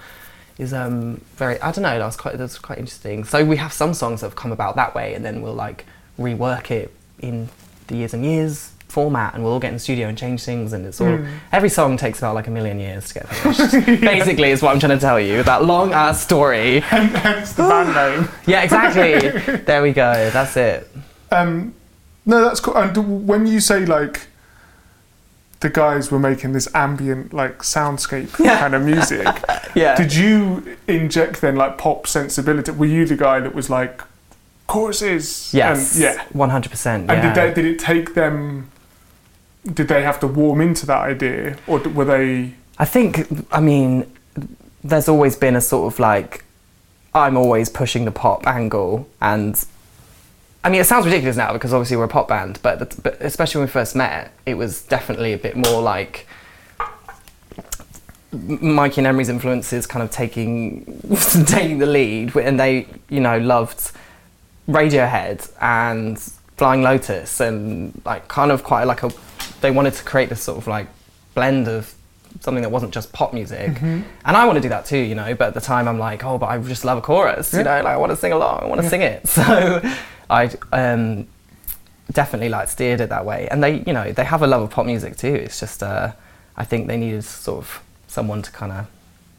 [0.57, 1.61] is um, very.
[1.61, 1.99] I don't know.
[1.99, 3.23] That's quite that's quite interesting.
[3.23, 5.85] So we have some songs that have come about that way, and then we'll like
[6.17, 7.49] rework it in
[7.87, 10.73] the years and years format, and we'll all get in the studio and change things,
[10.73, 11.19] and it's all.
[11.51, 14.01] Every song takes about like a million years to get finished.
[14.01, 15.41] Basically, is what I'm trying to tell you.
[15.43, 16.79] That long ass story.
[16.81, 18.29] Hence the band name.
[18.45, 19.55] Yeah, exactly.
[19.65, 20.29] there we go.
[20.31, 20.89] That's it.
[21.31, 21.73] Um,
[22.25, 22.75] no, that's cool.
[22.77, 24.27] And when you say like
[25.61, 28.59] the guys were making this ambient like soundscape Yeah.
[28.59, 29.27] kind of music,
[29.75, 29.95] Yeah.
[29.95, 32.71] did you inject then like pop sensibility?
[32.71, 34.01] Were you the guy that was like
[34.67, 35.53] choruses?
[35.53, 35.93] yes.
[35.95, 36.23] And, yeah.
[36.33, 37.09] One hundred percent.
[37.11, 38.69] And did they, did it take them?
[39.65, 42.53] Did they have to warm into that idea, or were they?
[42.79, 44.11] I think, I mean,
[44.83, 46.43] there's always been a sort of like,
[47.13, 49.07] I'm always pushing the pop angle.
[49.21, 49.63] And
[50.63, 53.59] I mean, it sounds ridiculous now because obviously we're a pop band, but, but especially
[53.59, 56.27] when we first met, it was definitely a bit more like
[58.31, 61.01] Mikey and Emre's influences kind of taking,
[61.45, 62.35] taking the lead.
[62.35, 63.91] And they, you know, loved
[64.67, 66.17] Radiohead and
[66.57, 69.11] Flying Lotus and like kind of quite like a
[69.61, 70.87] they wanted to create this sort of like
[71.33, 71.93] blend of
[72.39, 73.81] something that wasn't just pop music.
[73.81, 76.23] And I want to do that too, you know, but at the time I'm like,
[76.23, 78.63] oh, but I just love a chorus, you know, like I want to sing along,
[78.63, 79.27] I want to sing it.
[79.27, 79.81] So
[80.29, 81.27] I um,
[82.11, 83.47] definitely like steered it that way.
[83.51, 85.33] And they, you know, they have a love of pop music too.
[85.33, 86.13] It's just uh,
[86.55, 88.87] I think they needed sort of someone to kind of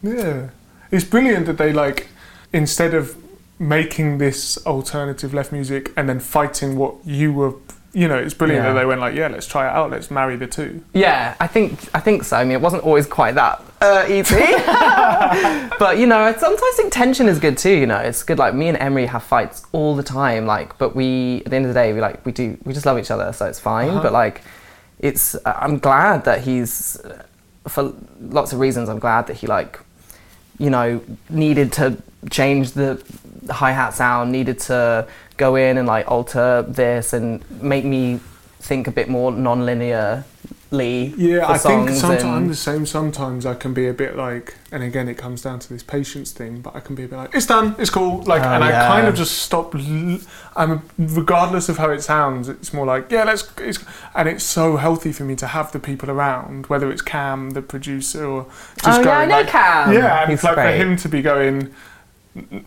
[0.03, 0.51] Yeah,
[0.91, 2.09] it's brilliant that they like
[2.53, 3.17] instead of
[3.59, 7.55] making this alternative left music and then fighting what you were.
[7.95, 8.73] You know, it's brilliant Yeah.
[8.73, 9.91] that they went like, yeah, let's try it out.
[9.91, 10.83] Let's marry the two.
[10.95, 12.37] Yeah, I think I think so.
[12.39, 14.35] I mean, it wasn't always quite that uh, easy,
[15.79, 17.71] but you know, I sometimes think tension is good too.
[17.77, 18.39] You know, it's good.
[18.39, 20.47] Like me and Emre have fights all the time.
[20.47, 22.87] Like, but we at the end of the day, we like we do we just
[22.87, 23.91] love each other, so it's fine.
[23.91, 24.03] Uh-huh.
[24.03, 24.41] But like,
[24.99, 26.99] it's I'm glad that he's
[27.69, 28.89] for lots of reasons.
[28.89, 29.79] I'm glad that he like
[30.59, 32.01] you know needed to
[32.31, 33.03] change the
[33.51, 38.21] hi hat sound, needed to go in and like alter this and make me
[38.61, 40.25] think a bit more non-linearly.
[41.19, 42.87] Yeah, I think sometimes I'm the same.
[42.87, 46.33] Sometimes I can be a bit like, and again, it comes down to this patience
[46.33, 46.61] thing.
[46.63, 48.23] But I can be a bit like, it's done, it's cool.
[48.23, 49.75] Like, Oh, and I kind of just stop.
[49.75, 50.19] l-
[50.57, 52.49] I'm regardless of how it sounds.
[52.49, 53.51] It's more like, yeah, let's.
[53.59, 57.51] It's, and it's so healthy for me to have the people around, whether it's Cam,
[57.51, 58.47] the producer, or
[58.83, 59.93] just oh going yeah, I know like, Cam.
[59.93, 60.71] yeah, and He's it's like great.
[60.71, 61.75] for him to be going.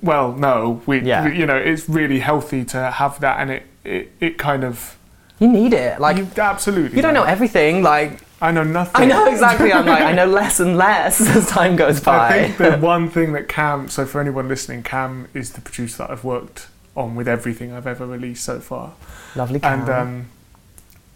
[0.01, 1.27] Well, no, we, Yeah.
[1.27, 4.95] you know, it's really healthy to have that, and it, it, it kind of,
[5.39, 5.99] You need it.
[5.99, 7.81] Like you, absolutely, you don't know everything.
[7.81, 9.01] Like I know nothing.
[9.01, 9.73] I know exactly.
[9.73, 12.27] I'm like, I know less and less as time goes by.
[12.27, 15.99] I think the one thing that Cam, so for anyone listening, Cam is the producer
[15.99, 18.93] that I've worked on with everything I've ever released so far.
[19.35, 19.81] Lovely Cam.
[19.81, 20.25] And um,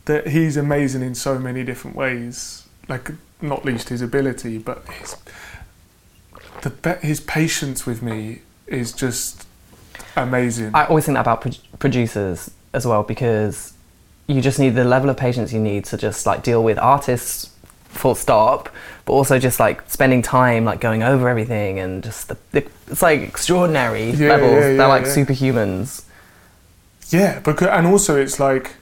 [0.06, 2.66] that he's amazing in so many different ways.
[2.88, 5.16] Like, not least his ability, but his,
[6.62, 9.45] the, be- his patience with me is just
[10.15, 10.72] amazing.
[10.74, 13.74] I always think that about pro- producers as well because
[14.28, 17.50] you just need the level of patience you need to just like deal with artists
[17.86, 18.69] full stop
[19.06, 23.02] but also just like spending time like going over everything and just the, the it's
[23.02, 25.15] like extraordinary Yeah, levels yeah, they're like yeah.
[25.15, 26.04] superhumans
[27.10, 28.76] Yeah, because and also it's like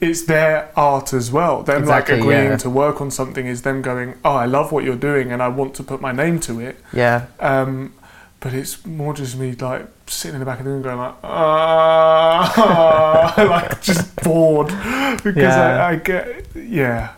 [0.00, 1.62] it's their art as well.
[1.62, 2.56] Them Exactly, like agreeing yeah.
[2.58, 5.48] to work on something is them going, "Oh, I love what you're doing, and I
[5.48, 7.92] want to put my name to it." yeah Um,
[8.40, 11.14] but it's more just me like sitting in the back of the room going like,
[11.24, 14.68] ah, like just bored
[15.24, 15.84] because Yeah.
[15.86, 17.12] I, I get yeah.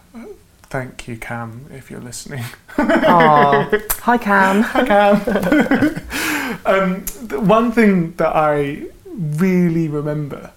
[0.70, 2.44] Thank you, Cam, if you're listening.
[2.76, 5.16] Hi cam Hi, Cam.
[6.66, 8.82] um, the one thing that I
[9.16, 10.50] really remember,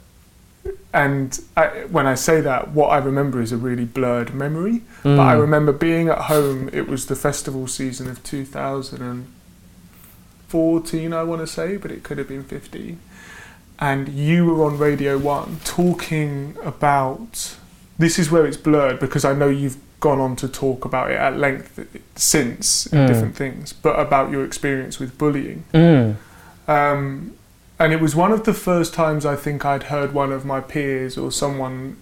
[0.94, 4.82] and I, when I say that, what I remember is a really blurred memory.
[5.04, 5.42] But I Mm.
[5.42, 6.70] remember being at home.
[6.74, 12.28] It was the festival season of 2014, I want to say, but it could have
[12.28, 13.00] been 15.
[13.80, 17.56] And you were on Radio One talking about.
[17.98, 21.18] This is where it's blurred because I know you've gone on to talk about it
[21.18, 21.80] at length
[22.16, 23.08] since in Mm.
[23.08, 25.64] different things, but about your experience with bullying.
[25.74, 26.16] Mm.
[26.68, 27.32] Um,
[27.84, 30.62] and it was one of the first times I think I'd heard one of my
[30.62, 31.98] peers or someone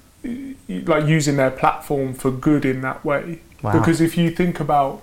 [0.67, 3.39] like using their platform for good in that way.
[3.61, 3.71] Wow.
[3.79, 5.01] Because if you think about,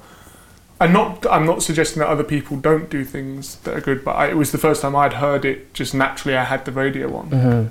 [0.78, 4.12] I'm not, I'm not suggesting that other people don't do things that are good, but
[4.12, 5.72] I, it was the first time I'd heard it.
[5.72, 7.70] Just naturally, I had the radio on, Mhm.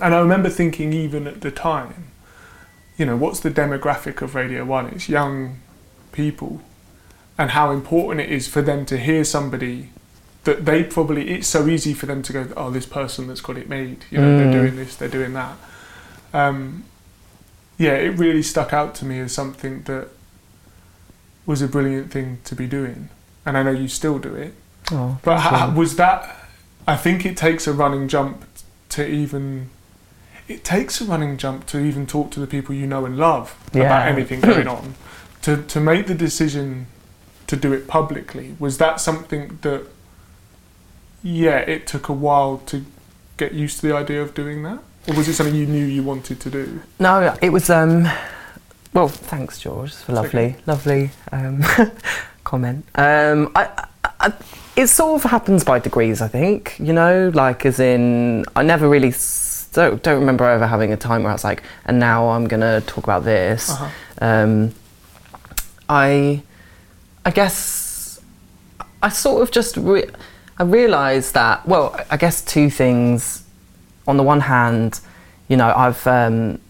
[0.00, 2.08] and I remember thinking even at the time,
[2.98, 4.86] you know, what's the demographic of Radio One?
[4.88, 5.58] It's young
[6.10, 6.60] people,
[7.38, 9.90] and how important it is for them to hear somebody
[10.44, 11.30] that they probably.
[11.30, 14.04] It's so easy for them to go, oh, this person that's got it made.
[14.10, 14.38] You know, Mm.
[14.38, 15.56] they're doing this, they're doing that.
[16.32, 16.84] Um,
[17.78, 20.08] yeah, it really stuck out to me as something that
[21.46, 23.08] was a brilliant thing to be doing,
[23.44, 24.54] and I know you still do it.
[24.92, 26.36] Oh, But ha- was that?
[26.86, 28.44] I think it takes a running jump
[28.90, 29.70] to even.
[30.48, 33.56] It takes a running jump to even talk to the people you know and love
[33.72, 34.94] about anything going on.
[35.42, 36.86] To to make the decision
[37.46, 39.86] to do it publicly was that something that.
[41.22, 42.84] Yeah, it took a while to
[43.36, 44.78] get used to the idea of doing that,
[45.08, 46.80] or was it something you knew you wanted to do?
[46.98, 47.70] No, it was.
[47.70, 48.08] Um,
[48.92, 51.62] well, thanks, George, for lovely, lovely um,
[52.44, 52.84] comment.
[52.96, 53.86] Um, I,
[54.18, 54.32] I,
[54.76, 56.76] it sort of happens by degrees, I think.
[56.80, 59.12] You know, like as in, I never really
[59.72, 62.80] don't, don't remember ever having a time where I was like, and now I'm gonna
[62.82, 63.70] talk about this.
[63.70, 63.90] Uh-huh.
[64.20, 64.74] Um,
[65.88, 66.42] I,
[67.24, 68.20] I guess,
[69.02, 70.10] I sort of just, re-
[70.60, 71.66] I realised that.
[71.66, 73.44] Well, I guess two things.
[74.06, 75.00] On the one hand,
[75.48, 76.60] you know, I've, um,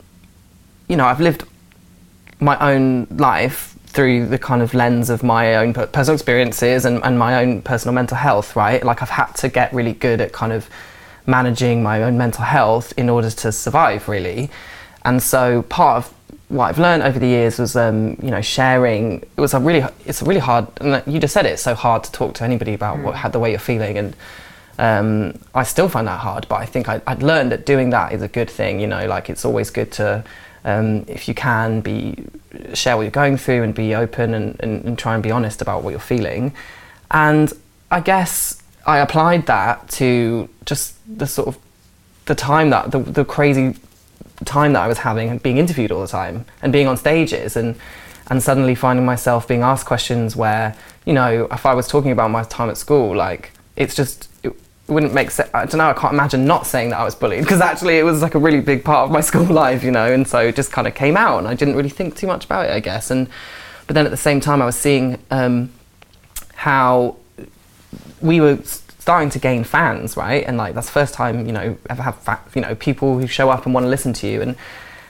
[0.87, 1.43] you know, I've lived
[2.39, 7.19] my own life through the kind of lens of my own personal experiences and, and
[7.19, 8.85] my own personal mental health, right?
[8.85, 10.71] Like I've had to get really good at kind of
[11.27, 14.51] managing my own mental health in order to survive, really.
[15.05, 16.15] And so part of
[16.51, 19.23] what I've learned over the years was, um, you know, sharing.
[19.23, 21.75] It was a really, it's a really hard, and you just said it, it's so
[21.75, 23.97] hard to talk to anybody about what, how the way you're feeling.
[23.97, 24.17] And
[24.79, 28.13] um, I still find that hard, but I think I, I'd learned that doing that
[28.13, 28.81] is a good thing.
[28.81, 30.25] You know, like it's always good to,
[30.65, 32.25] um, if you can, be
[32.75, 35.63] share what you're going through and be open and, and, and try and be honest
[35.63, 36.53] about what you're feeling.
[37.13, 37.53] And
[37.93, 41.59] I guess I applied that to just the sort of
[42.27, 43.77] the time that the, the crazy
[44.45, 47.77] time that I was having being interviewed all the time and being on stages and
[48.29, 50.75] and suddenly finding myself being asked questions where
[51.05, 54.55] you know if I was talking about my time at school like it's just it
[54.87, 57.43] wouldn't make sense I don't know I can't imagine not saying that I was bullied
[57.43, 60.11] because actually it was like a really big part of my school life you know
[60.11, 62.45] and so it just kind of came out and I didn't really think too much
[62.45, 63.29] about it I guess and
[63.87, 65.73] but then at the same time I was seeing um,
[66.55, 67.17] how
[68.21, 68.59] we were
[69.01, 70.45] starting to gain fans, right?
[70.47, 73.27] And like that's the first time you know ever have fa- you know people who
[73.27, 74.43] show up and want to listen to you.
[74.43, 74.55] And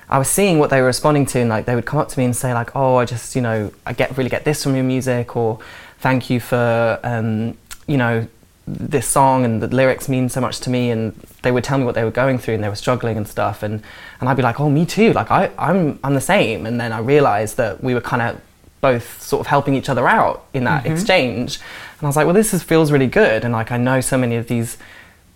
[0.08, 2.18] I was seeing what they were responding to, and like they would come up to
[2.18, 4.74] me and say like, "Oh, I just you know I get really get this from
[4.74, 5.58] your music," or
[5.98, 8.26] "Thank you for um, you know
[8.66, 11.84] this song and the lyrics mean so much to me." And they would tell me
[11.84, 13.62] what they were going through and they were struggling and stuff.
[13.62, 13.82] And
[14.20, 15.12] and I'd be like, "Oh, me too.
[15.12, 18.40] Like I I'm I'm the same." And then I realized that we were kind of
[18.80, 21.60] both sort of helping each other out in that exchange.
[22.00, 23.44] And I was like, well, this is, feels really good.
[23.44, 24.78] And like, I know so many of these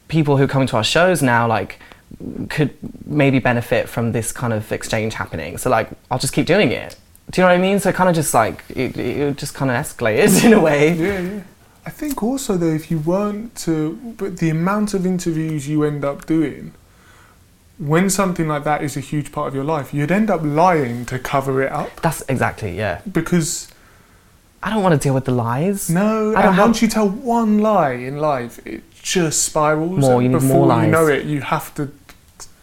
[0.08, 1.78] people who come to our shows now, like,
[2.48, 2.74] could
[3.06, 5.58] maybe benefit from this kind of exchange happening.
[5.58, 6.96] So like, I'll just keep doing it.
[7.30, 7.80] Do you know what I mean?
[7.80, 10.94] So it kind of just like it, it just kind of escalated in a way.
[10.94, 11.40] Yeah, yeah.
[11.86, 16.04] I think also though, if you weren't to, but the amount of interviews you end
[16.04, 16.72] up doing,
[17.78, 21.04] when something like that is a huge part of your life, you'd end up lying
[21.06, 23.00] to cover it up That's exactly yeah.
[23.10, 23.68] because
[24.64, 25.90] I don't want to deal with the lies.
[25.90, 29.98] no, I don't and have- once you tell one lie in life, it just spirals.
[30.00, 31.92] More, you need before more you know it, you have to,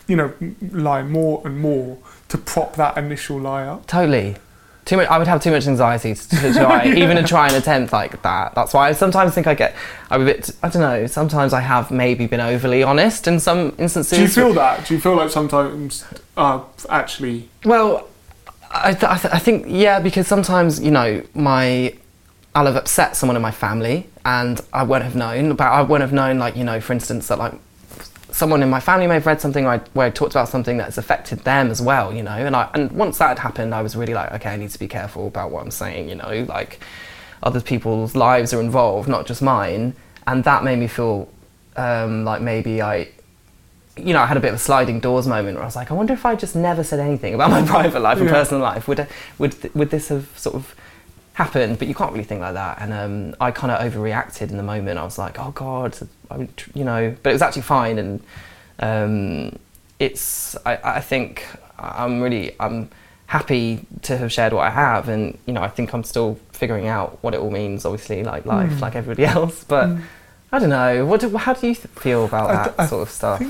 [0.07, 0.33] you know,
[0.71, 1.97] lie more and more
[2.29, 3.85] to prop that initial lie up.
[3.85, 4.35] Totally.
[4.83, 5.07] Too much.
[5.09, 8.19] I would have too much anxiety to, to try, even to try and attempt like
[8.23, 8.55] that.
[8.55, 9.75] That's why I sometimes think I get.
[10.09, 10.49] I'm a bit.
[10.63, 11.05] I don't know.
[11.05, 14.17] Sometimes I have maybe been overly honest in some instances.
[14.17, 14.87] Do you feel that?
[14.87, 16.03] Do you feel like sometimes,
[16.35, 18.07] uh, actually, Well,
[18.73, 21.93] I, th- I, th- I think yeah, because sometimes you know my
[22.53, 25.55] I'll have upset someone in my family, and I won't have known.
[25.55, 27.53] But I won't have known, like you know, for instance, that like
[28.31, 30.77] someone in my family may have read something where I, where I talked about something
[30.77, 32.31] that's affected them as well, you know.
[32.31, 34.79] And I and once that had happened, I was really like, okay, I need to
[34.79, 36.79] be careful about what I'm saying, you know, like
[37.43, 39.95] other people's lives are involved, not just mine,
[40.27, 41.29] and that made me feel
[41.75, 43.09] um, like maybe I
[43.97, 45.91] you know, I had a bit of a sliding doors moment where I was like,
[45.91, 48.33] I wonder if I just never said anything about my private life and Yeah.
[48.33, 49.05] personal life, would
[49.37, 50.73] would would this have sort of
[51.33, 51.77] happened?
[51.79, 52.77] But you can't really think like that.
[52.81, 54.97] And um, I kind of overreacted in the moment.
[54.97, 55.97] I was like, oh God,
[56.29, 57.15] I you know.
[57.21, 58.21] But it was actually fine, and
[58.79, 59.59] um,
[59.99, 60.55] it's.
[60.65, 61.45] I, I think
[61.77, 62.89] I'm really I'm
[63.27, 66.87] happy to have shared what I have, and you know, I think I'm still figuring
[66.87, 67.85] out what it all means.
[67.85, 68.81] Obviously, like life, Mm.
[68.81, 69.89] like everybody else, but.
[69.89, 70.01] Mm.
[70.53, 71.05] I don't know.
[71.05, 73.41] What do, how do you th- feel about that th- I sort of stuff?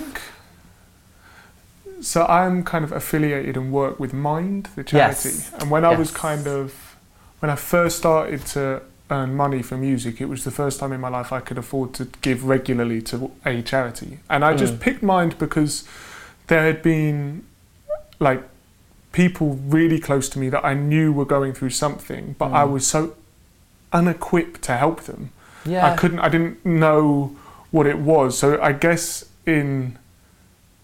[2.01, 2.25] So.
[2.25, 5.29] I'm kind of affiliated and work with Mind, the charity.
[5.29, 5.51] Yes.
[5.59, 6.95] And when I was kind of
[7.39, 11.01] when I first started to earn money from music, it was the first time in
[11.01, 14.19] my life I could afford to give regularly to a charity.
[14.29, 14.79] And I just Mm.
[14.79, 15.83] picked Mind because
[16.47, 17.43] there had been
[18.19, 18.43] like
[19.11, 22.71] people really close to me that I knew were going through something, but I Mm.
[22.71, 23.13] was so
[23.91, 25.31] unequipped to help them.
[25.65, 25.85] Yeah.
[25.91, 26.19] I couldn't.
[26.19, 27.35] I didn't know
[27.71, 28.37] what it was.
[28.37, 29.97] So I guess in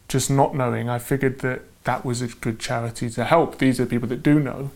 [0.08, 3.58] just not knowing, I figured that that was a good charity to help.
[3.58, 4.72] These are people that do know,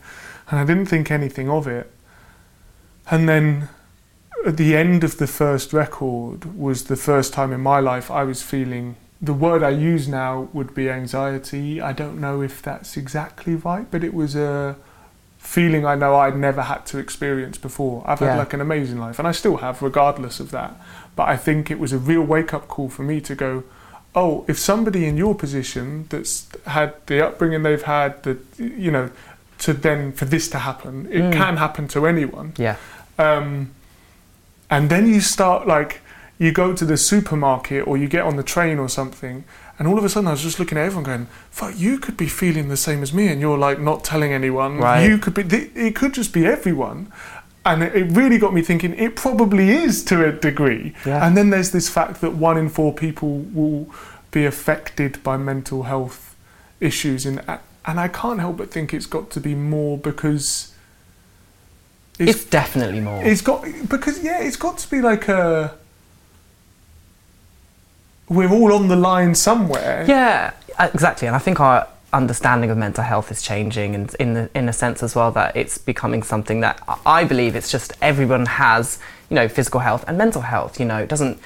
[0.49, 1.91] and I didn't think anything of it.
[3.09, 3.69] And then
[4.45, 8.23] at the end of the first record was the first time in my life I
[8.23, 8.95] was feeling.
[9.21, 11.79] The word I use now would be anxiety.
[11.79, 14.75] I don't know if that's exactly right, but it was a
[15.37, 18.03] feeling I know I'd never had to experience before.
[18.05, 20.75] I've had like an amazing life, and I still have, regardless of that.
[21.15, 23.63] But I think it was a real wake up call for me to go,
[24.15, 29.09] oh, if somebody in your position that's had the upbringing they've had, that you know,
[29.59, 31.33] to then for this to happen, it Mm.
[31.33, 32.53] can happen to anyone.
[32.57, 32.75] Yeah.
[33.17, 33.69] Um,
[34.69, 36.01] and then you start like
[36.39, 39.43] you go to the supermarket or you get on the train or something,
[39.77, 42.17] and all of a sudden I was just looking at everyone going, "Fuck, you could
[42.17, 44.77] be feeling the same as me," and you're like not telling anyone.
[44.79, 45.07] Right.
[45.07, 45.43] You could be.
[45.43, 47.11] th- It could just be everyone.
[47.63, 48.93] And it really got me thinking.
[48.97, 50.95] It probably is to a degree.
[51.05, 51.25] Yeah.
[51.25, 53.87] And then there's this fact that one in four people will
[54.31, 56.35] be affected by mental health
[56.79, 57.39] issues, and
[57.85, 60.73] and I can't help but think it's got to be more because
[62.17, 63.23] It's, definitely more.
[63.23, 65.77] it's got because yeah, it's got to be like a.
[68.29, 70.05] We're all on the line somewhere.
[70.07, 71.27] yeah, exactly.
[71.27, 74.73] And I think our understanding of mental health is changing, and in the, in a
[74.73, 79.35] sense as well that it's becoming something that I- believe it's just everyone has, you
[79.35, 80.79] know, physical health and mental health.
[80.79, 81.39] You know, it doesn't.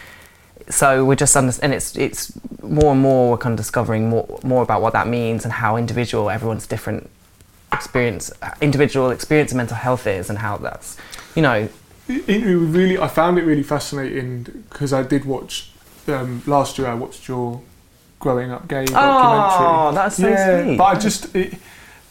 [0.69, 2.31] So we're just under, and it's it's
[2.63, 5.77] more and more we're kind of discovering more more about what that means and how
[5.77, 7.09] individual everyone's different
[7.71, 10.97] experience, individual experience of mental health is, and how that's,
[11.35, 11.67] you know,
[12.07, 15.71] It, it really, I found it really fascinating because I did watch
[16.07, 16.87] um, last year.
[16.87, 17.61] I watched your
[18.19, 19.67] growing up gay ah, documentary.
[19.67, 20.77] Oh, that's so yeah, sweet.
[20.77, 21.55] but I just it,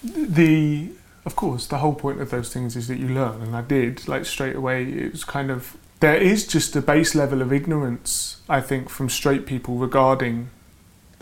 [0.02, 0.90] the
[1.24, 4.06] of course the whole point of those things is that you learn, and I did
[4.08, 4.84] like straight away.
[4.84, 9.08] It was kind of there is just a base level of ignorance I think from
[9.08, 10.50] straight people regarding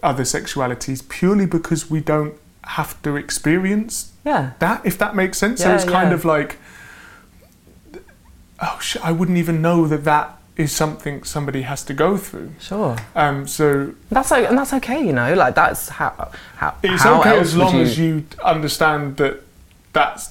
[0.03, 5.61] other sexualities purely because we don't have to experience yeah, that if that makes sense.
[5.61, 6.15] so Yeah, it's kind yeah.
[6.15, 6.59] of like
[8.61, 12.53] oh shit, I wouldn't even know that that is something somebody has to go through.
[12.61, 12.97] sure.
[13.15, 15.33] Um, so That's o- and that's okay, you know.
[15.35, 19.43] Like that's how how it's how okay as long as you understand that
[19.95, 20.31] that's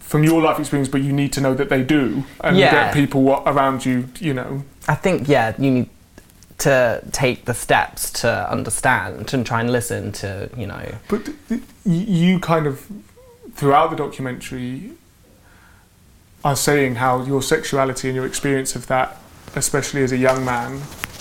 [0.00, 2.72] from your life experience, but you need to know that they do, and Yeah.
[2.72, 4.64] that people around you, you know.
[4.88, 5.90] I think yeah, you need
[6.58, 10.94] to take the steps to understand and try and listen to you know.
[11.08, 12.86] But th- th- you kind of
[13.54, 14.92] throughout the documentary
[16.44, 19.16] are saying how your sexuality and your experience of that,
[19.54, 20.76] especially as a young man,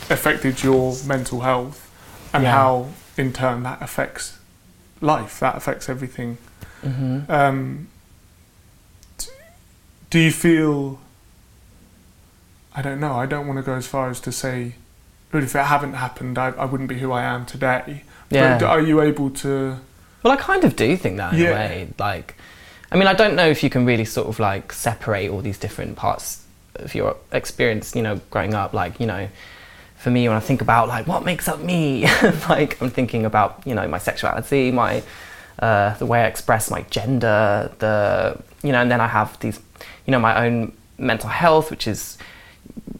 [0.09, 1.89] affected your mental health,
[2.33, 2.51] and Yeah.
[2.51, 4.37] how in turn that affects
[5.01, 5.39] life.
[5.39, 6.37] That affects everything.
[6.83, 7.87] hmm Um,
[10.09, 10.99] do you feel?
[12.75, 13.15] I don't know.
[13.15, 14.75] I don't want to go as far as to say,
[15.31, 18.03] but if it hadn't happened, I, I wouldn't be who I am today.
[18.29, 18.57] Yeah.
[18.59, 19.77] But are you able to?
[20.23, 21.49] Well, I kind of do think that in Yeah.
[21.49, 21.87] a way.
[21.97, 22.35] Like,
[22.91, 25.57] I mean, I don't know if you can really sort of like separate all these
[25.57, 26.41] different parts
[26.79, 28.73] of your experience, you know, growing up.
[28.73, 29.27] Like, you know,
[29.97, 32.03] for me, when I think about like what makes up me,
[32.49, 35.03] like I'm thinking about you know my sexuality, my
[35.59, 39.59] uh, the way I express my gender, the you know, and then I have these,
[40.05, 42.17] you know, my own mental health, which is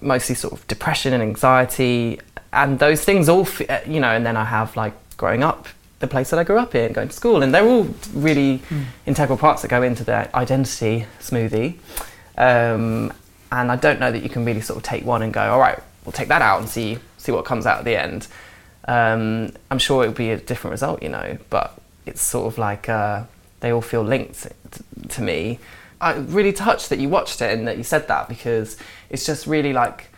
[0.01, 2.19] mostly sort of depression and anxiety,
[2.53, 5.67] and those things all, uh, you know, and then I have like growing up,
[5.99, 8.61] the place that I grew up in, going to school, and they're all really
[9.05, 11.77] integral parts that go into the identity smoothie.
[12.37, 13.11] Um,
[13.51, 15.59] and I don't know that you can really sort of take one and go, all
[15.59, 18.27] right, we'll take that out and see see what comes out at the end.
[18.87, 22.57] Um, I'm sure it would be a different result, you know, but it's sort of
[22.57, 23.23] like uh,
[23.59, 25.59] they all feel linked t- to me.
[25.99, 28.77] I really touched that you watched it and that you said that because
[29.09, 30.09] it's just really like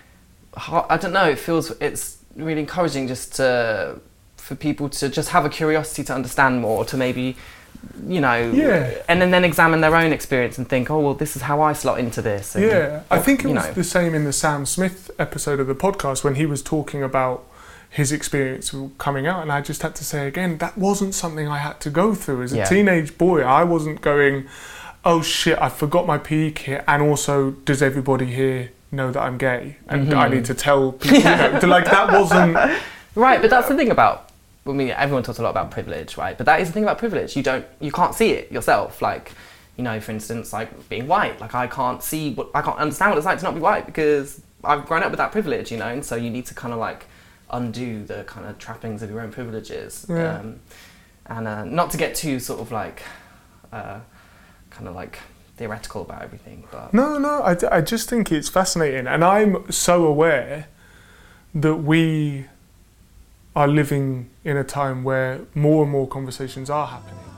[0.56, 1.30] I don't know.
[1.30, 4.00] It feels it's really encouraging just to
[4.38, 7.38] for people to just have a curiosity to understand more, to maybe
[8.08, 8.92] you know, Yeah.
[9.08, 11.74] and then then examine their own experience and think, oh well, this is how I
[11.74, 12.56] slot into this.
[12.56, 13.74] And, Yeah, I think it was know.
[13.74, 17.46] the same in the Sam Smith episode of the podcast when he was talking about
[17.90, 21.58] his experience coming out, and I just had to say again that wasn't something I
[21.58, 22.66] had to go through as a Yeah.
[22.66, 23.42] teenage boy.
[23.42, 24.46] I wasn't going,
[25.04, 29.38] "Oh shit, I forgot my PE kit," and also, does everybody here know that I'm
[29.38, 30.32] gay, and I Mhm.
[30.34, 31.18] need to tell people?
[31.18, 32.58] You know, like that wasn't.
[33.16, 34.29] Right, but that's the thing about.
[34.70, 36.38] I mean, everyone talks a lot about privilege, right?
[36.38, 37.36] But that is the thing about privilege.
[37.36, 39.02] You don't, you can't see it yourself.
[39.02, 39.32] Like,
[39.78, 41.40] you know, for instance, like being white.
[41.40, 43.86] Like, I can't see what I can't understand what it's like to not be white
[43.86, 45.88] because I've grown up with that privilege, you know.
[45.88, 47.06] And so you need to kind of like
[47.52, 50.40] undo the kind of trappings of your own privileges, Yeah.
[50.40, 50.60] um,
[51.26, 53.02] and uh, not to get too sort of like,
[53.72, 54.00] uh,
[54.70, 55.18] kind of like
[55.58, 56.64] theoretical about everything.
[56.72, 59.08] But No, no, I, I just think it's fascinating.
[59.08, 60.68] And I'm so aware
[61.56, 62.46] that we
[63.56, 67.29] are living in a time where more and more conversations are happening.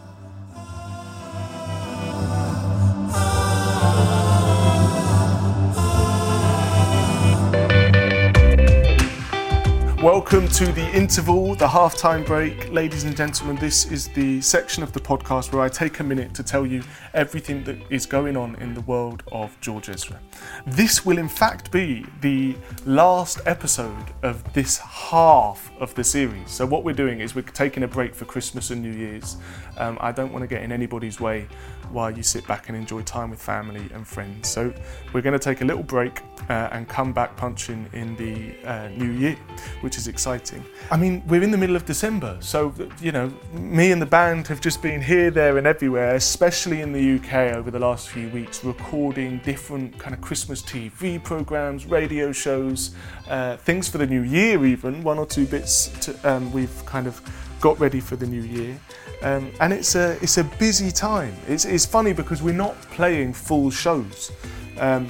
[10.01, 12.71] Welcome to the interval, the halftime break.
[12.71, 16.33] Ladies and gentlemen, this is the section of the podcast where I take a minute
[16.33, 16.81] to tell you
[17.13, 20.19] everything that is going on in the world of George Ezra.
[20.65, 22.55] This will, in fact, be the
[22.87, 26.49] last episode of this half of the series.
[26.49, 29.37] So, what we're doing is we're taking a break for Christmas and New Year's.
[29.77, 31.47] Um, I don't want to get in anybody's way
[31.91, 34.49] while you sit back and enjoy time with family and friends.
[34.49, 34.73] So,
[35.13, 38.87] we're going to take a little break uh, and come back punching in the uh,
[38.89, 39.37] new year,
[39.81, 40.63] which is exciting.
[40.89, 44.47] I mean, we're in the middle of December, so you know, me and the band
[44.47, 48.29] have just been here, there, and everywhere, especially in the UK over the last few
[48.29, 52.95] weeks, recording different kind of Christmas TV programs, radio shows,
[53.29, 57.07] uh, things for the new year, even one or two bits to, um, we've kind
[57.07, 57.21] of
[57.61, 58.79] got ready for the new year.
[59.21, 61.35] Um, and it's a it's a busy time.
[61.47, 64.31] It's, it's funny because we're not playing full shows.
[64.79, 65.07] Um,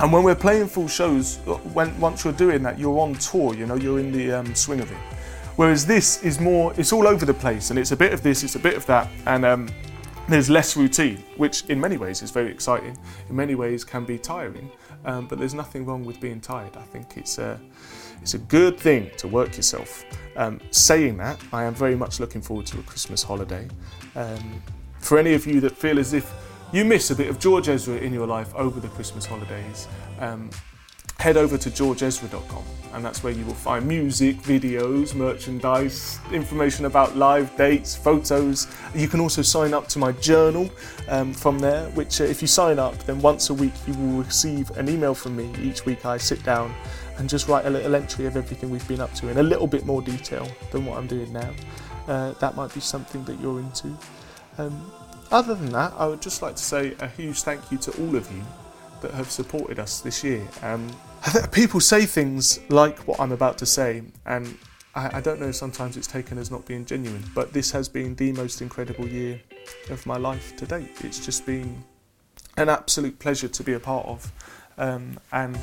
[0.00, 1.36] and when we're playing full shows,
[1.72, 3.54] when once you're doing that, you're on tour.
[3.54, 4.98] You know, you're in the um, swing of it.
[5.56, 8.42] Whereas this is more, it's all over the place, and it's a bit of this,
[8.42, 9.70] it's a bit of that, and um,
[10.28, 12.98] there's less routine, which in many ways is very exciting.
[13.30, 14.70] In many ways can be tiring,
[15.06, 16.76] um, but there's nothing wrong with being tired.
[16.76, 17.58] I think it's a,
[18.20, 20.04] it's a good thing to work yourself.
[20.36, 23.68] Um, saying that, I am very much looking forward to a Christmas holiday.
[24.14, 24.62] Um,
[24.98, 26.32] for any of you that feel as if
[26.72, 30.50] you miss a bit of George Ezra in your life over the Christmas holidays, um,
[31.18, 32.64] head over to georgeezra.com
[32.96, 38.66] and that's where you will find music, videos, merchandise, information about live dates, photos.
[38.94, 40.70] You can also sign up to my journal
[41.08, 44.22] um, from there, which uh, if you sign up, then once a week you will
[44.22, 45.52] receive an email from me.
[45.60, 46.74] Each week I sit down
[47.18, 49.66] and just write a little entry of everything we've been up to in a little
[49.66, 51.50] bit more detail than what I'm doing now.
[52.06, 53.96] Uh, that might be something that you're into.
[54.58, 54.92] Um,
[55.30, 58.14] other than that, I would just like to say a huge thank you to all
[58.14, 58.42] of you
[59.00, 60.46] that have supported us this year.
[60.62, 60.88] Um,
[61.52, 64.56] people say things like what I'm about to say, and
[64.94, 68.14] I, I don't know, sometimes it's taken as not being genuine, but this has been
[68.14, 69.40] the most incredible year
[69.90, 71.04] of my life to date.
[71.04, 71.84] It's just been
[72.56, 74.32] an absolute pleasure to be a part of,
[74.78, 75.56] um, and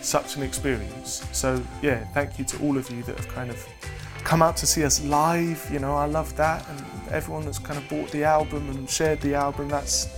[0.00, 1.26] such an experience.
[1.32, 3.66] So, yeah, thank you to all of you that have kind of
[4.24, 5.68] come out to see us live.
[5.72, 9.20] You know, I love that, and everyone that's kind of bought the album and shared
[9.20, 9.68] the album.
[9.68, 10.08] That's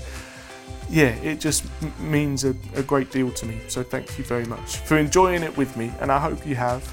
[0.90, 3.60] yeah, it just m- means a, a great deal to me.
[3.68, 6.92] So thank you very much for enjoying it with me, and I hope you have.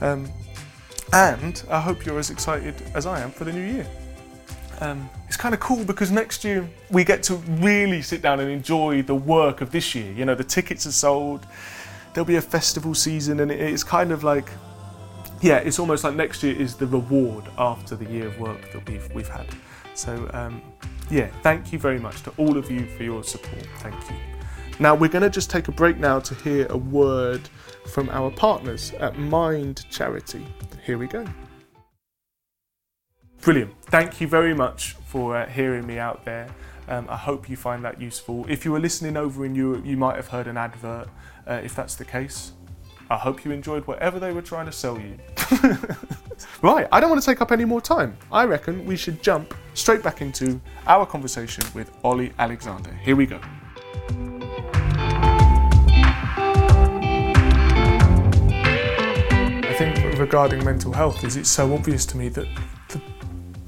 [0.00, 0.30] Um,
[1.12, 3.86] and I hope you're as excited as I am for the new year.
[4.80, 8.50] Um, it's kind of cool because next year we get to really sit down and
[8.50, 10.12] enjoy the work of this year.
[10.12, 11.46] You know, the tickets are sold,
[12.14, 14.48] there'll be a festival season, and it's kind of like,
[15.40, 18.88] yeah, it's almost like next year is the reward after the year of work that
[18.88, 19.46] we've we've had.
[19.94, 20.62] So, um,
[21.10, 23.66] yeah, thank you very much to all of you for your support.
[23.78, 24.16] Thank you.
[24.80, 27.48] Now we're going to just take a break now to hear a word
[27.92, 30.46] from our partners at Mind Charity.
[30.84, 31.26] Here we go.
[33.40, 33.72] Brilliant.
[33.84, 36.48] Thank you very much for uh, hearing me out there.
[36.88, 38.46] Um, I hope you find that useful.
[38.48, 41.08] If you were listening over in Europe, you might have heard an advert.
[41.46, 42.52] Uh, if that's the case,
[43.10, 45.16] I hope you enjoyed whatever they were trying to sell you.
[46.62, 48.16] right, I don't want to take up any more time.
[48.30, 52.92] I reckon we should jump straight back into our conversation with Olly Alexander.
[52.92, 53.40] Here we go.
[59.62, 62.46] I think regarding mental health is it's so obvious to me that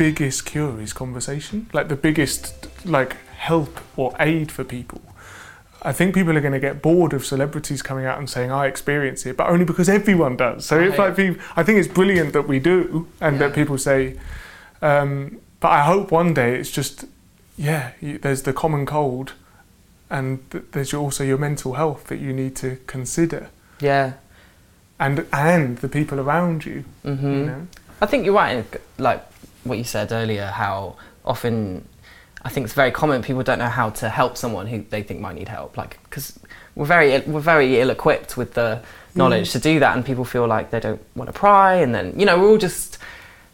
[0.04, 1.68] biggest cure is conversation.
[1.76, 2.44] Like the biggest
[2.86, 3.12] like
[3.48, 5.00] help or aid for people.
[5.82, 8.66] I think people are going to get bored of celebrities coming out and saying I
[8.66, 10.64] experience it, but only because everyone does.
[10.66, 10.98] So if Right.
[11.08, 14.16] like people, I think it's brilliant that we do, and that people say.
[14.82, 17.04] Um, but I hope one day it's just,
[17.58, 19.32] yeah, you, there's the common cold,
[20.08, 23.48] and th- there's also your mental health that you need to consider,
[23.80, 24.12] Yeah.
[24.98, 26.84] and and the people around you.
[27.02, 27.66] hmm You know,
[28.02, 28.64] I think you're right.
[28.98, 29.22] Like
[29.64, 31.86] what you said earlier, how often
[32.42, 35.20] I think it's very common people don't know how to help someone who they think
[35.20, 35.76] might need help.
[35.76, 36.38] Like because
[36.74, 38.82] we're very we're very ill equipped with the
[39.14, 42.18] knowledge to do that, and people feel like they don't want to pry, and then
[42.18, 42.98] you know we're all just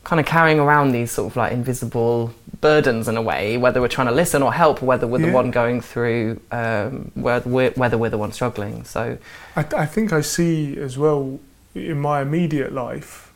[0.04, 3.88] kind of carrying around these sort of like invisible burdens in a way, whether we're
[3.88, 5.26] trying to listen or help, or whether we're Yeah.
[5.26, 8.84] the one going through, um, whether we're, whether we're the one struggling.
[8.84, 9.18] So
[9.57, 11.40] I, I think I see as well
[11.74, 13.32] in my immediate life,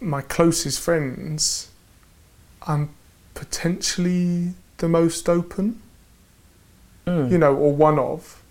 [0.00, 1.68] my closest friends,
[2.66, 2.90] I'm
[3.34, 5.80] potentially the most open,
[7.06, 8.42] mm, you know, or one of.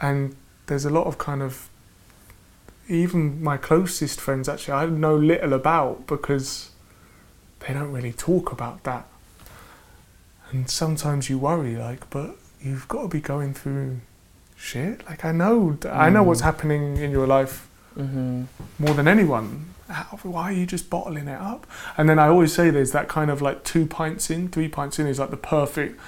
[0.00, 0.36] And
[0.66, 1.68] there's a lot of kind of,
[2.88, 6.70] even my closest friends actually, I know little about because
[7.60, 9.06] they don't really talk about that.
[10.50, 13.98] And sometimes you worry, like, but you've got to be going through
[14.56, 15.04] shit.
[15.06, 16.44] Like, I know, I know what's Mm.
[16.44, 18.44] happening in your life hmm
[18.78, 19.66] more than anyone.
[19.88, 21.66] How, why are you just bottling it up?
[21.96, 24.98] And then I always say there's that kind of like two pints in, three pints
[24.98, 25.98] in is like the perfect.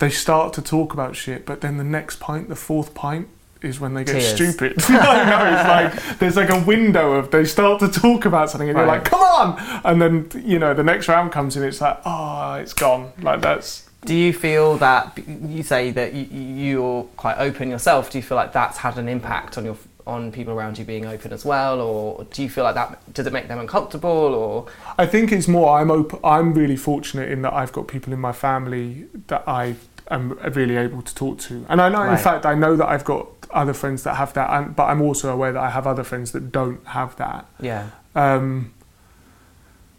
[0.00, 3.28] They start to talk about shit, but then the next pint, the fourth pint,
[3.62, 4.34] is when they get Tears.
[4.34, 4.72] stupid.
[4.78, 8.86] It's like there's like a window of they start to talk about something, and you're
[8.86, 12.54] like, come on, and then you know the next round comes in, it's like, oh,
[12.54, 13.12] it's gone.
[13.22, 18.10] Like that's Do you feel that you say that you, you're quite open yourself?
[18.10, 19.76] Do you feel like that's had an impact on your
[20.06, 23.26] on people around you being open as well, or do you feel like that does
[23.26, 24.10] it make them uncomfortable?
[24.10, 24.66] Or
[24.98, 25.78] I think it's more.
[25.78, 26.18] I'm open.
[26.22, 29.76] I'm really fortunate in that I've got people in my family that I
[30.10, 33.04] am really able to talk to, and I know, in fact, I know that I've
[33.04, 36.04] got other friends that have that, and, but I'm also aware that I have other
[36.04, 37.46] friends that don't have that.
[37.60, 38.72] yeah, Um,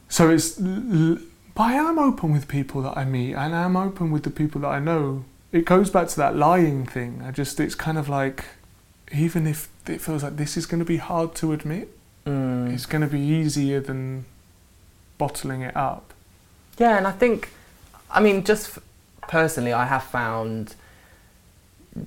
[0.09, 0.67] so it's, l-
[1.13, 1.17] l-
[1.55, 4.61] but I am open with people that I meet, and I'm open with the people
[4.61, 5.23] that I know.
[5.51, 7.21] It goes back to that lying thing.
[7.25, 8.43] I just, it's kind of like,
[9.13, 11.89] even if it feels like this is going to be hard to admit,
[12.25, 12.73] mm.
[12.73, 14.25] it's going to be easier than
[15.17, 16.13] bottling it up.
[16.77, 17.49] yeah, and I think,
[18.11, 18.83] I mean, just f-
[19.29, 20.75] personally, I have found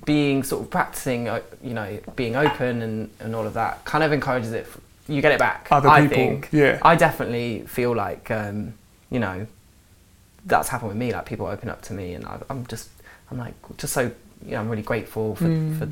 [0.05, 4.03] being sort of practicing, uh, you know, being open and, and all of that kind
[4.03, 4.67] of encourages it.
[4.69, 5.67] f- You get it back.
[5.71, 6.49] Other I people, think.
[6.51, 6.77] yeah.
[6.83, 8.73] I definitely feel like, um,
[9.09, 9.47] you know,
[10.45, 11.11] that's happened with me.
[11.11, 12.89] Like people open up to me, and I, I'm just,
[13.31, 14.11] I'm like, just so,
[14.45, 15.79] you know, I'm really grateful for Mm.
[15.79, 15.89] for,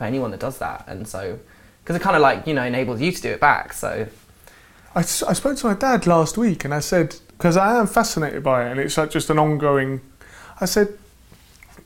[0.00, 1.38] for anyone that does that, and so
[1.84, 3.74] because it kind of like you know enables you to do it back.
[3.74, 4.06] So
[4.94, 8.42] I, I spoke to my dad last week and I said, because I am fascinated
[8.42, 10.00] by it and it's like just an ongoing.
[10.58, 10.98] I said,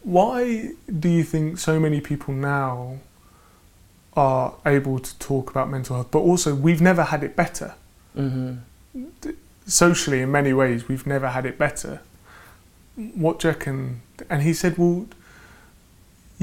[0.04, 2.98] why do you think so many people now
[4.16, 6.10] are able to talk about mental health?
[6.12, 7.74] But also, we've never had it better.
[8.14, 8.54] hmm
[9.66, 12.00] Socially, in many ways, we've never had it better.
[13.14, 14.02] What do you reckon?
[14.30, 15.06] And he said, well,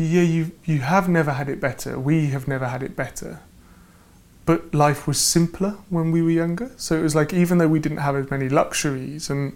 [0.05, 1.99] yeah, you, you have never had it better.
[1.99, 3.39] We have never had it better.
[4.45, 6.71] but life was simpler when we were younger.
[6.75, 9.55] So it was like even though we didn't have as many luxuries and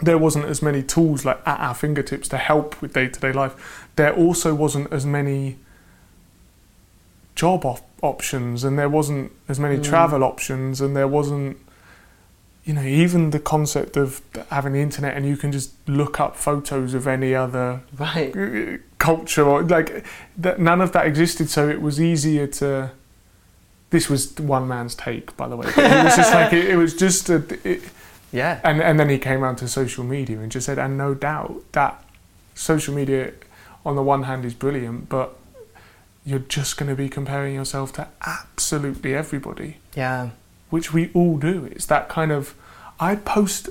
[0.00, 3.32] there wasn't as many tools like at our fingertips to help with day to day
[3.32, 5.56] life, there also wasn't as many
[7.34, 9.84] job op- options and there wasn't as many Mm.
[9.84, 11.56] travel options and there wasn't
[12.64, 16.36] you know even the concept of having the internet and you can just look up
[16.36, 18.36] photos of any other right.
[18.36, 20.04] uh, culture or like
[20.36, 22.90] that none of that existed so it was easier to
[23.90, 26.94] this was one man's take by the way it was just like it, it was
[26.94, 27.82] just a, it,
[28.32, 28.60] Yeah.
[28.64, 31.62] And and then he came around to social media and just said, and no doubt
[31.72, 32.02] that
[32.54, 33.32] social media,
[33.84, 35.36] on the one hand, is brilliant, but
[36.24, 40.30] you're just going to be comparing yourself to absolutely everybody, Yeah.
[40.72, 41.68] Which we all do.
[41.70, 42.54] It's that kind of,
[42.98, 43.68] I'd post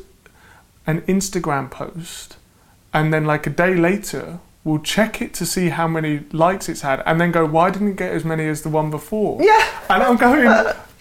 [0.85, 2.37] an Instagram post,
[2.93, 6.81] and then like a day later, we'll check it to see how many likes it's
[6.81, 9.41] had, and then go, why didn't it get as many as the one before?
[9.41, 9.67] Yeah.
[9.89, 10.45] And I'm going,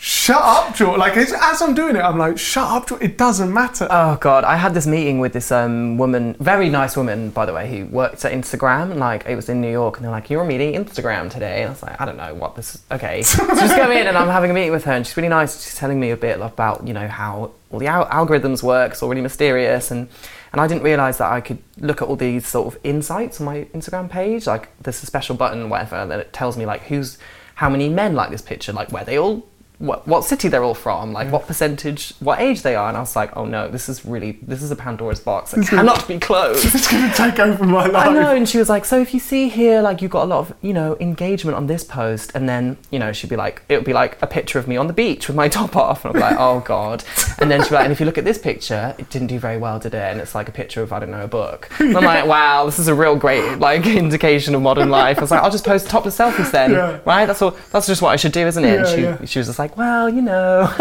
[0.01, 0.99] shut up, George.
[0.99, 3.03] Like, it's, as I'm doing it, I'm like, shut up, George.
[3.03, 3.87] It doesn't matter.
[3.91, 7.53] Oh god, I had this meeting with this um, woman, very nice woman by the
[7.53, 8.97] way, who worked at Instagram.
[8.97, 11.71] Like it was in New York, and they're like, "You're meeting Instagram today." And I
[11.71, 12.83] was like, "I don't know what this." is.
[12.91, 15.29] Okay, so just go in, and I'm having a meeting with her, and she's really
[15.29, 15.63] nice.
[15.63, 18.93] She's telling me a bit about you know how all the al- algorithms work.
[18.93, 20.09] It's all really mysterious, and
[20.53, 23.47] and I didn't realize that I could look at all these sort of insights on
[23.47, 24.47] my Instagram page.
[24.47, 27.19] Like there's a special button, whatever, that it tells me like who's
[27.55, 29.47] how many men like this picture, like where they all
[29.81, 33.01] what, what city they're all from, like what percentage, what age they are, and I
[33.01, 36.19] was like, oh no, this is really, this is a Pandora's box that cannot be
[36.19, 36.67] closed.
[36.75, 38.09] It's going to take over my life.
[38.09, 40.27] I know, and she was like, so if you see here, like you've got a
[40.27, 43.63] lot of, you know, engagement on this post, and then, you know, she'd be like,
[43.71, 46.05] it would be like a picture of me on the beach with my top off,
[46.05, 47.03] and I'm like, oh god,
[47.39, 49.39] and then she'd be like, and if you look at this picture, it didn't do
[49.39, 50.03] very well, did it?
[50.03, 51.71] And it's like a picture of, I don't know, a book.
[51.81, 55.17] And I'm like, wow, this is a real great like indication of modern life.
[55.19, 57.01] I was like, I'll just post topless selfies then, Yeah.
[57.07, 57.25] right?
[57.27, 57.57] That's all.
[57.73, 58.79] That's just what I should do, isn't it?
[58.79, 59.25] and she, yeah.
[59.25, 60.73] she was just like, well, you know.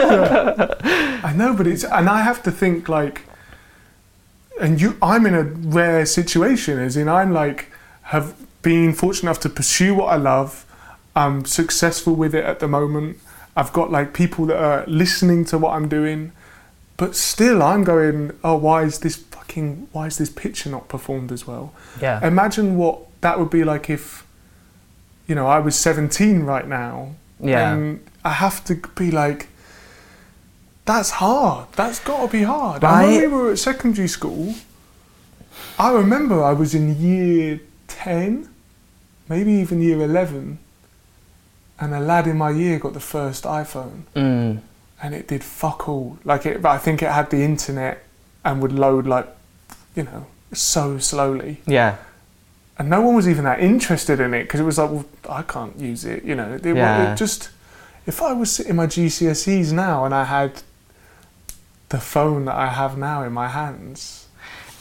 [1.24, 3.22] I know, but it's and I have to think like,
[4.62, 7.72] and you, I'm in a rare situation, as in I'm like
[8.04, 10.66] have been fortunate enough to pursue what I love.
[11.16, 13.18] I'm successful with it at the moment.
[13.56, 16.32] I've got like people that are listening to what I'm doing,
[16.98, 21.32] but still I'm going, oh, why is this fucking, why is this picture not performed
[21.32, 21.74] as well?
[22.02, 22.26] Yeah.
[22.26, 24.26] Imagine what that would be like if,
[25.28, 27.16] you know, I was 17 right now.
[27.40, 27.74] Yeah.
[27.74, 29.48] And I have to be like,
[30.86, 31.68] that's hard.
[31.74, 32.84] That's got to be hard.
[32.84, 34.56] And when we were at secondary school,
[35.78, 38.50] I remember I was in year 10,
[39.30, 40.58] maybe even year 11,
[41.80, 44.60] and a lad in my year got the first iPhone Mm.
[45.02, 46.18] and it did fuck all.
[46.26, 48.04] Like it, I think it had the internet
[48.44, 49.28] and would load like,
[49.96, 51.62] you know, so slowly.
[51.66, 51.96] Yeah.
[52.78, 55.42] And no one was even that interested in it because it was like, well, I
[55.44, 56.24] can't use it.
[56.24, 57.14] You know, it, it- Yeah.
[57.14, 57.50] it just.
[58.10, 60.64] If I was sitting my GCSEs now and I had
[61.90, 64.26] the phone that I have now in my hands,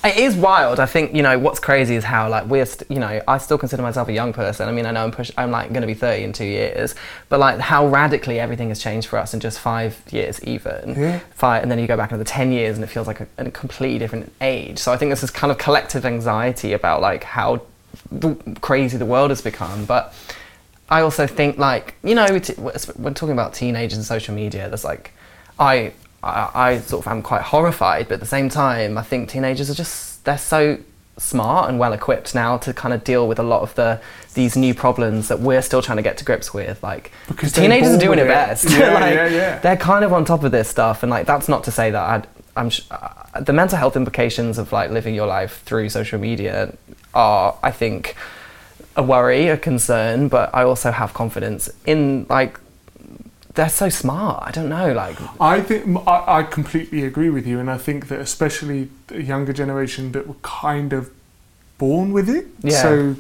[0.03, 0.81] It is wild.
[0.81, 3.59] I think you know what's crazy is how like we're st- you know I still
[3.59, 4.67] consider myself a young person.
[4.67, 6.95] I mean I know I'm push- I'm like going to be 30 in two years,
[7.29, 10.95] but like how radically everything has changed for us in just five years even.
[10.97, 11.19] Yeah.
[11.35, 13.51] Five and then you go back another 10 years and it feels like a, a
[13.51, 14.79] completely different age.
[14.79, 17.61] So I think this is kind of collective anxiety about like how
[18.11, 20.15] the, crazy the world has become, but.
[20.91, 22.27] I also think like you know
[22.97, 25.13] when talking about teenagers and social media, there's like
[25.59, 29.29] I, I I sort of am quite horrified, but at the same time, I think
[29.29, 30.79] teenagers are just they're so
[31.19, 34.01] smart and well equipped now to kind of deal with a lot of the
[34.35, 36.83] these new problems that we're still trying to get to grips with.
[36.83, 38.29] Like Because teenagers are doing it it.
[38.29, 38.65] best.
[38.71, 39.59] Yeah, like, yeah, yeah.
[39.59, 42.03] They're kind of on top of this stuff, and like that's not to say that
[42.09, 42.27] I'd,
[42.57, 46.73] I'm sh- uh, the mental health implications of like living your life through social media
[47.15, 48.15] are, I think
[48.99, 52.59] a worry, a concern, but I also have confidence in like
[53.55, 54.43] they're so smart.
[54.47, 58.09] I don't know, like I think I, I completely agree with you, and I think
[58.09, 61.11] that especially the younger generation that were kind of
[61.79, 62.49] born with it.
[62.61, 62.83] Yeah.
[62.83, 63.17] So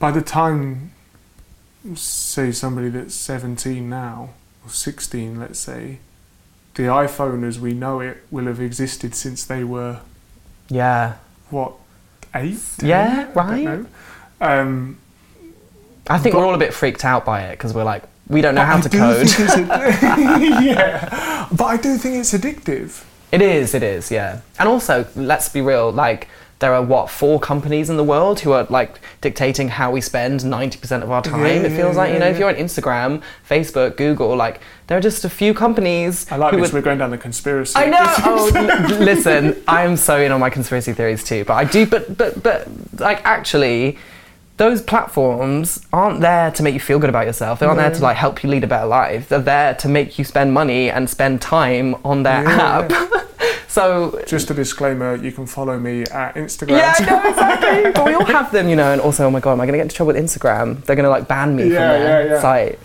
[0.00, 0.90] by the time,
[1.94, 4.30] say, somebody that's seventeen now
[4.64, 6.00] or sixteen, let's say,
[6.74, 10.00] the iPhone as we know it will have existed since they were
[10.68, 11.18] yeah.
[11.50, 11.74] what
[12.34, 12.58] eight?
[12.82, 13.38] Yeah, 10?
[13.38, 13.86] I right.
[14.40, 14.98] Um,
[16.08, 18.40] I think But- we're all a bit freaked out by it because we're like we
[18.40, 19.28] don't know how I to code.
[20.62, 23.02] yeah, but I do think it's addictive.
[23.32, 24.40] It is, it is, yeah.
[24.58, 26.28] And also, let's be real, like
[26.60, 30.40] there are what four companies in the world who are like dictating how we spend
[30.40, 31.40] 90% of our time.
[31.40, 34.98] Yeah, it feels yeah, like, you know, if you're on Instagram, Facebook, Google, like there
[34.98, 36.60] are just a few companies I like this.
[36.60, 37.72] would We're going down the conspiracy.
[37.76, 37.98] I know.
[38.22, 41.44] Oh, listen, I am so in on my conspiracy theories too.
[41.44, 41.86] But I do.
[41.86, 42.68] But but but
[43.00, 43.98] like actually,
[44.60, 47.60] those platforms aren't there to make you feel good about yourself.
[47.60, 49.30] They aren't there to like help you lead a better life.
[49.30, 53.26] They're there to make you spend money and spend time on their Yeah, app.
[53.68, 54.22] so.
[54.26, 56.76] Just a disclaimer: you can follow me at Instagram.
[56.76, 57.92] Yeah, I know exactly.
[57.94, 58.92] but we all have them, you know.
[58.92, 60.84] And also, oh my god, am I going to get into trouble with Instagram?
[60.84, 62.40] They're going to like ban me Yeah, from their yeah, yeah.
[62.42, 62.78] site.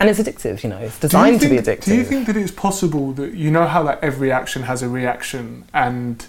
[0.00, 0.78] And it's addictive, you know.
[0.78, 1.84] It's Do you designed to be addictive.
[1.84, 4.88] Do you think that it's possible that you know how like every action has a
[4.88, 6.24] reaction, and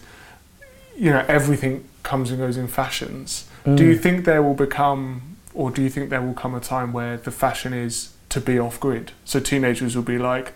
[0.97, 3.45] you know everything comes and goes in fashions?
[3.65, 3.77] Mm.
[3.77, 6.93] Do you think there will become, or do you think there will come a time
[6.93, 9.11] where the fashion is to be off grid?
[9.25, 10.53] So teenagers will be like,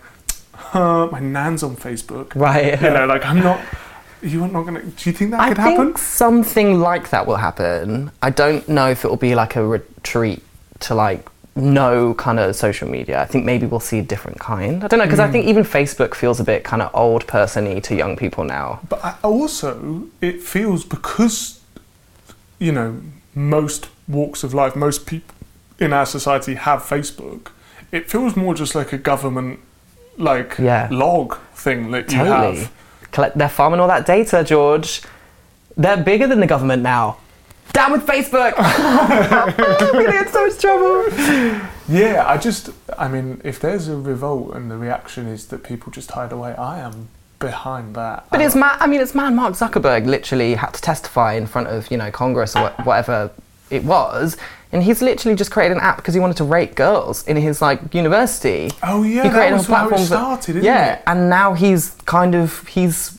[0.54, 2.34] huh, my nan's on Facebook.
[2.34, 2.80] Right.
[2.80, 3.60] You know, like I'm not.
[4.20, 4.82] You're not gonna.
[4.82, 5.72] Do you think that could happen?
[5.72, 5.96] I could think happen?
[5.96, 8.10] something like that will happen.
[8.20, 10.42] I don't know if it will be like a retreat
[10.80, 13.20] to like no kind of social media.
[13.20, 14.84] I think maybe we'll see a different kind.
[14.84, 17.80] I don't know because I think even Facebook feels a bit kind of old person-y
[17.80, 18.80] to young people now.
[18.88, 21.57] But I, also, it feels because,
[22.58, 23.00] you know,
[23.34, 25.34] most walks of life, most people
[25.78, 27.48] in our society have Facebook.
[27.92, 29.60] It feels more just like a government,
[30.16, 30.88] like Yeah.
[30.90, 32.58] log thing that you Totally.
[32.60, 32.72] have.
[33.12, 35.02] Collect, they're farming all that data, George.
[35.76, 37.18] They're bigger than the government now.
[37.72, 38.54] Down with Facebook!
[38.56, 39.54] I'm
[39.92, 41.68] gonna get so much trouble.
[41.88, 45.92] Yeah, I just, I mean, if there's a revolt and the reaction is that people
[45.92, 47.08] just hide away, I am
[47.38, 48.26] behind that.
[48.30, 48.78] But it's uh, mad.
[48.80, 49.34] I mean, it's mad.
[49.34, 53.30] Mark Zuckerberg literally had to testify in front of you know Congress or wha- whatever
[53.70, 54.36] it was,
[54.72, 57.60] and he's literally just created an app because he wanted to rate girls in his
[57.62, 58.70] like university.
[58.82, 61.02] Oh yeah, he that was a how it platform that- started, isn't yeah, it?
[61.06, 63.18] and now he's kind of he's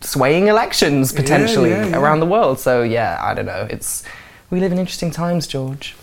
[0.00, 1.98] swaying elections Yeah, potentially yeah, yeah.
[1.98, 2.58] around the world.
[2.58, 3.66] So yeah, I don't know.
[3.70, 4.02] It's
[4.50, 5.96] we live in interesting times, George.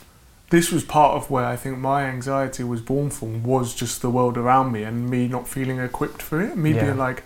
[0.50, 4.10] This was part of where I think my anxiety was born from was just the
[4.10, 6.56] world around me and me not feeling equipped for it.
[6.56, 6.86] Me Yeah.
[6.86, 7.24] being like,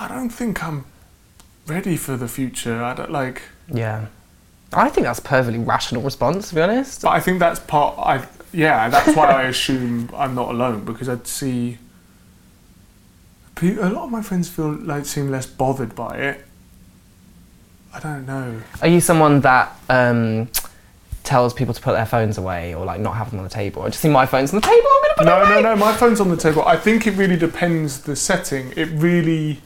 [0.00, 0.84] I don't think I'm
[1.66, 2.82] ready for the future.
[2.82, 3.42] I don't like.
[3.72, 4.06] Yeah,
[4.72, 6.48] I think that's a perfectly rational response.
[6.50, 7.02] To be honest.
[7.02, 7.98] But I think that's part.
[7.98, 11.78] I yeah, that's why I assume I'm not alone because I'd see.
[13.60, 16.44] A lot of my friends feel like seem less bothered by it.
[17.92, 18.62] I don't know.
[18.82, 20.48] Are you someone that um,
[21.24, 23.82] tells people to put their phones away or like not have them on the table?
[23.82, 24.86] I just see my phone's on the table.
[24.86, 25.76] I'm gonna put it No, no, no.
[25.76, 26.62] My phone's on the table.
[26.64, 28.72] I think it really depends the setting.
[28.76, 29.60] It really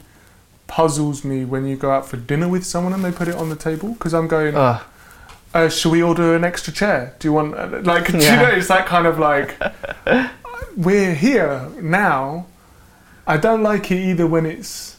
[0.67, 3.49] puzzles me when you go out for dinner with someone and they put it on
[3.49, 4.55] the table because I'm going.
[4.55, 4.81] Ugh.
[5.53, 7.15] Uh, should we order an extra chair?
[7.19, 8.07] Do you want uh, like?
[8.11, 8.45] Do you know?
[8.45, 9.55] It's that kind of like.
[10.75, 12.47] we're here now.
[13.25, 14.97] I don't like it either when it's.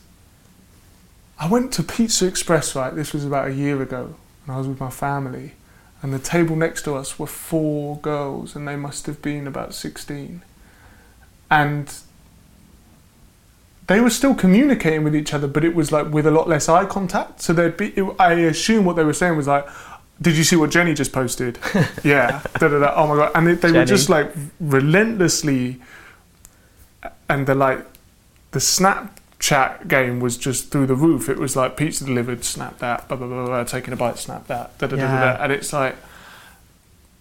[1.38, 2.94] I went to Pizza Express, right?
[2.94, 4.14] This was about a year ago,
[4.46, 5.54] and I was with my family,
[6.00, 9.74] and the table next to us were four girls, and they must have been about
[9.74, 10.42] 16.
[11.50, 11.94] And
[13.87, 16.68] they were still communicating with each other, but it was like with a lot less
[16.68, 17.43] eye contact.
[17.43, 19.66] So they'd be, it, I assume what they were saying was like,
[20.20, 21.59] did you see what Jenny just posted?
[22.05, 22.43] yeah.
[22.59, 22.95] Da, da, da.
[22.97, 23.32] Oh my God.
[23.35, 25.80] And they, they were just like relentlessly,
[27.28, 27.85] and the like,
[28.53, 31.28] the Snapchat game was just through the roof.
[31.28, 34.47] It was like pizza delivered, snap that, blah, blah, blah, blah, taking a bite, snap
[34.47, 35.43] that, da, da, da, da, da.
[35.43, 35.97] And it's like,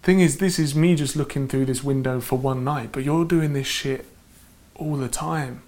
[0.02, 3.24] thing is, this is me just looking through this window for one night, but you're
[3.24, 4.06] doing this shit
[4.76, 5.62] all the time.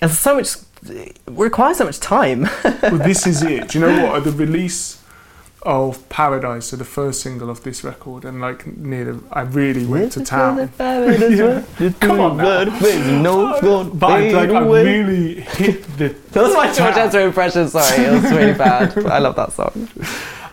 [0.00, 0.56] And so much
[1.26, 2.42] requires so much time.
[2.64, 3.68] well, this is it.
[3.68, 4.16] Do you know what?
[4.16, 5.00] At the release
[5.62, 9.86] of Paradise, so the first single of this record, and like near the, I really
[9.86, 10.70] went to town.
[10.78, 11.62] Yeah.
[12.00, 12.64] Come on now.
[13.22, 16.08] No, But I, like, I really hit the.
[16.32, 16.96] That was my George.
[16.96, 17.68] Ezra impression.
[17.68, 18.94] Sorry, it was really bad.
[18.94, 19.88] But I love that song.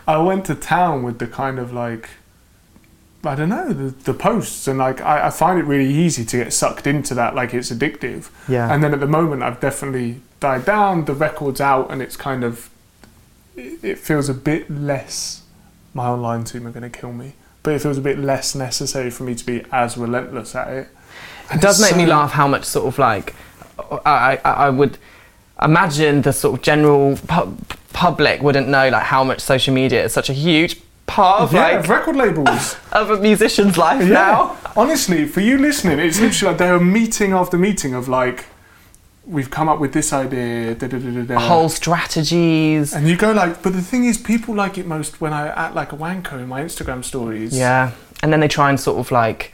[0.08, 2.08] I went to town with the kind of like.
[3.24, 6.36] I don't know the, the posts and like I, I find it really easy to
[6.38, 8.72] get sucked into that like it's addictive Yeah.
[8.72, 12.42] and then at the moment I've definitely died down the record's out and it's kind
[12.42, 12.68] of
[13.56, 15.42] it, it feels a bit less
[15.94, 19.10] my online team are going to kill me but it feels a bit less necessary
[19.10, 20.88] for me to be as relentless at it
[21.54, 23.34] It does make me laugh how much sort of like
[24.04, 24.98] I, I, I would
[25.62, 27.56] imagine the sort of general pu-
[27.92, 30.80] public wouldn't know like how much social media is such a huge
[31.12, 34.56] part of yeah, like record labels of a musician's life now.
[34.76, 38.46] honestly for you listening it's literally like they're a meeting after meeting of like
[39.26, 41.38] we've come up with this idea da, da, da, da, da.
[41.38, 42.92] Whole strategies.
[42.94, 45.74] and you go like but the thing is people like it most when I act
[45.74, 47.92] like a wanker in my Instagram stories Yeah,
[48.22, 49.52] and then they try and sort of like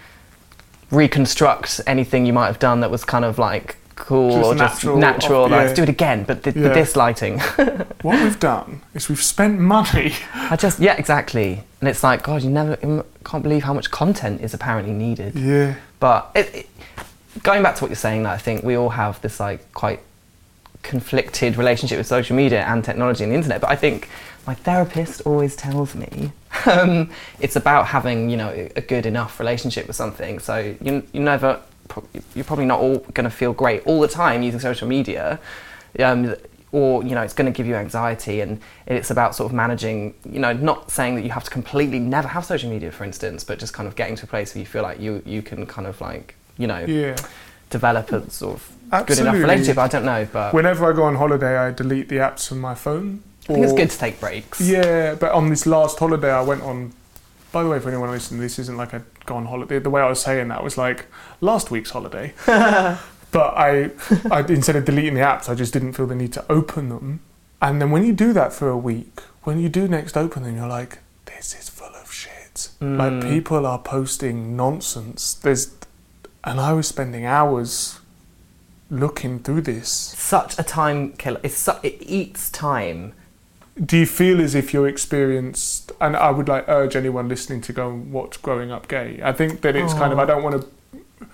[0.90, 4.94] reconstruct anything you might have done that was kind of like cool Just or natural,
[5.00, 5.44] just natural.
[5.44, 5.56] off- yeah.
[5.58, 6.62] let's do it again, but th- Yeah.
[6.62, 7.38] with this lighting.
[8.02, 11.62] what we've done is we've spent money I just yeah, exactly.
[11.80, 12.76] And it's like God, you never
[13.24, 15.34] can't believe how much content is apparently needed.
[15.36, 16.66] yeah But it, it,
[17.42, 20.00] going back to what you're saying, that I think we all have this like quite
[20.82, 23.60] conflicted relationship with social media and technology and the internet.
[23.60, 24.08] But I think
[24.46, 26.32] my therapist always tells me
[26.66, 30.38] um, it's about having you know a a good enough relationship with something.
[30.38, 34.08] So you you never pro- you're probably not all going to feel great all the
[34.08, 35.40] time using social media.
[35.98, 36.34] Um,
[36.70, 40.14] or you know it's going to give you anxiety and it's about sort of managing
[40.30, 43.42] you know not saying that you have to completely never have social media for instance
[43.42, 45.64] but just kind of getting to a place where you feel like you you can
[45.64, 47.16] kind of like you know yeah
[47.70, 51.14] develop a sort of good enough relationship i don't know but whenever I go on
[51.14, 54.60] holiday I delete the apps from my phone i think it's good to take breaks
[54.60, 56.92] Yeah, but on this last holiday, I went on.
[57.52, 59.78] By the way, for anyone listening, this isn't like I'd go on holiday.
[59.78, 61.06] The way I was saying that was like
[61.40, 62.34] last week's holiday.
[62.46, 63.00] but
[63.56, 63.90] I,
[64.30, 67.20] I instead of deleting the apps, I just didn't feel the need to open them.
[67.62, 70.56] And then when you do that for a week, when you do next open them,
[70.56, 72.68] you're like, this is full of shit.
[72.80, 73.22] Like Mm.
[73.22, 75.34] people are posting nonsense.
[75.34, 75.72] There's,
[76.44, 77.98] and I was spending hours
[78.90, 79.88] looking through this.
[79.88, 81.40] Such a time killer.
[81.42, 83.12] It's su- it eats time.
[83.84, 85.92] Do you feel as if you're experienced?
[86.00, 89.20] And I would like urge anyone listening to go and watch Growing Up Gay.
[89.22, 91.26] I think that it's kind of I don't want to,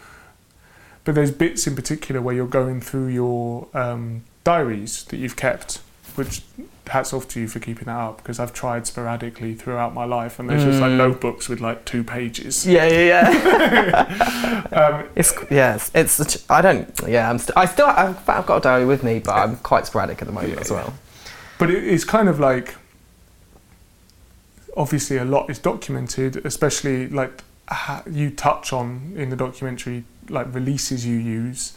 [1.04, 5.80] but there's bits in particular where you're going through your um, diaries that you've kept,
[6.16, 6.42] which
[6.88, 10.38] hats off to you for keeping that up because I've tried sporadically throughout my life,
[10.38, 10.96] and there's just like Mm.
[10.98, 12.66] notebooks with like two pages.
[12.66, 14.64] Yeah, yeah, yeah.
[14.74, 15.90] Um, it's yes.
[15.94, 16.50] It's.
[16.50, 16.92] I don't.
[17.06, 17.38] Yeah, I'm.
[17.38, 17.86] St- I still.
[17.86, 20.60] I've, I've got a diary with me, but I'm quite sporadic at the moment Yeah,
[20.60, 20.92] as well.
[21.64, 22.74] But it, it's kind of like
[24.76, 27.42] obviously a lot is documented especially like
[28.10, 31.72] you touch on in the documentary like releases you use.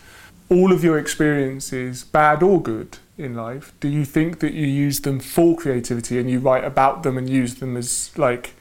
[0.49, 4.99] All of your experiences bad or good in life do you think that you use
[5.01, 8.53] them for creativity and you write about them and use them as like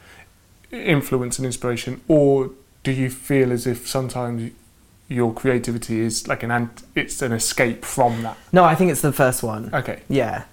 [0.70, 2.00] influence and inspiration?
[2.06, 2.50] Or
[2.84, 4.52] do you feel as if sometimes
[5.08, 8.36] your creativity is like an ant- it's an escape from that?
[8.52, 9.74] No, I think it's the first one.
[9.74, 10.02] okay.
[10.08, 10.44] Yeah,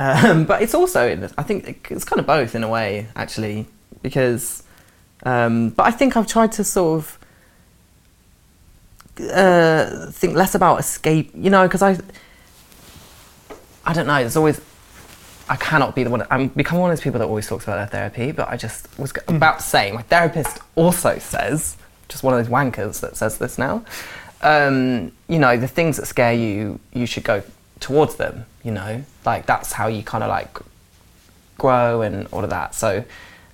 [0.00, 1.06] um, but it's also.
[1.06, 3.66] in- I think it's kind of both in a way, actually,
[4.02, 4.62] because.
[5.24, 7.18] Um, but I think I've tried to sort of
[9.30, 11.30] uh, think less about escape.
[11.34, 11.98] You know, because I.
[13.84, 14.20] I don't know.
[14.20, 14.58] There's always.
[15.50, 16.26] I cannot be the one.
[16.30, 18.88] I'm becoming one of those people that always talks about their therapy, but I just
[18.98, 21.76] was about to say my therapist also says,
[22.08, 23.84] just one of those wankers that says this now.
[24.40, 27.42] Um, you know, the things that scare you, you should go
[27.80, 28.46] towards them.
[28.62, 30.58] You know, like that's how you kind of like
[31.58, 32.74] grow and all of that.
[32.74, 33.04] So,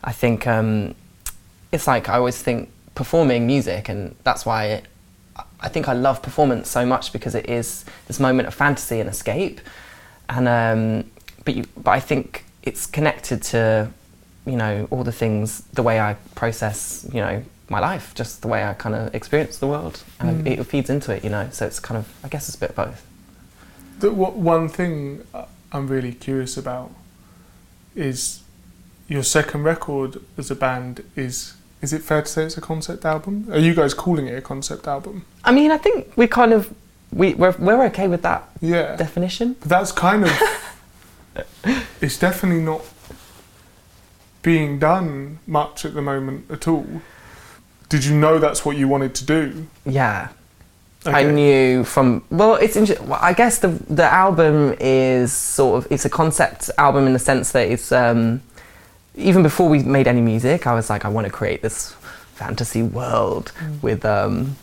[0.04, 0.94] I think um,
[1.72, 4.82] it's like I always think performing music, and that's why
[5.60, 9.08] I think I love performance so much because it is this moment of fantasy and
[9.08, 9.60] escape.
[10.28, 11.10] And um,
[11.44, 13.88] but you, but I think it's connected to
[14.44, 18.48] you know all the things, the way I process, you know, my life, just the
[18.48, 20.58] way I kind of experience the world, and Mm.
[20.58, 21.48] it feeds into it, you know.
[21.52, 23.05] So it's kind of, I guess, it's a bit of both.
[23.98, 25.22] The one thing
[25.72, 26.90] I'm really curious about
[27.94, 28.42] is
[29.08, 33.04] your second record as a band is is it fair to say it's a concept
[33.04, 33.46] album?
[33.52, 35.24] Are you guys calling it a concept album?
[35.44, 36.72] I mean, I think we kind of
[37.12, 38.96] we we're, we're okay with that Yeah.
[38.96, 39.56] definition.
[39.60, 40.32] But that's kind of
[42.00, 42.82] it's definitely not
[44.42, 46.86] being done much at the moment at all.
[47.88, 49.66] Did you know that's what you wanted to do?
[49.84, 50.28] Yeah,
[51.14, 53.08] I knew from well, it's interesting.
[53.08, 57.18] well, I guess the the album is sort of it's a concept album in the
[57.18, 58.42] sense that it's um,
[59.14, 61.92] even before we made any music, I was like, I want to create this
[62.34, 63.52] fantasy world
[63.82, 64.56] with um,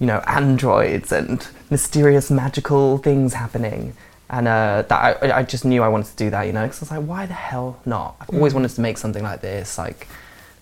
[0.00, 3.94] you know androids and mysterious magical things happening.
[4.30, 6.78] And uh, that I, I just knew I wanted to do that, you know, because
[6.80, 8.16] I was like, why the hell not?
[8.18, 8.56] I've always Mm.
[8.56, 9.76] wanted to make something like this.
[9.76, 10.08] Like,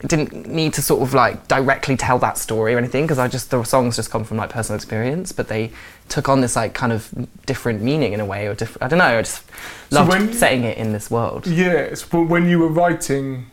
[0.07, 3.51] didn't need to sort of like directly tell that story or anything because I just
[3.51, 5.71] the songs just come from like personal experience, but they
[6.09, 7.09] took on this like kind of
[7.47, 8.83] different meaning in a way or different.
[8.83, 9.19] I don't know.
[9.19, 9.43] I just
[9.91, 11.47] So loved when- setting it in this world.
[11.47, 13.47] Yes, but when you were writing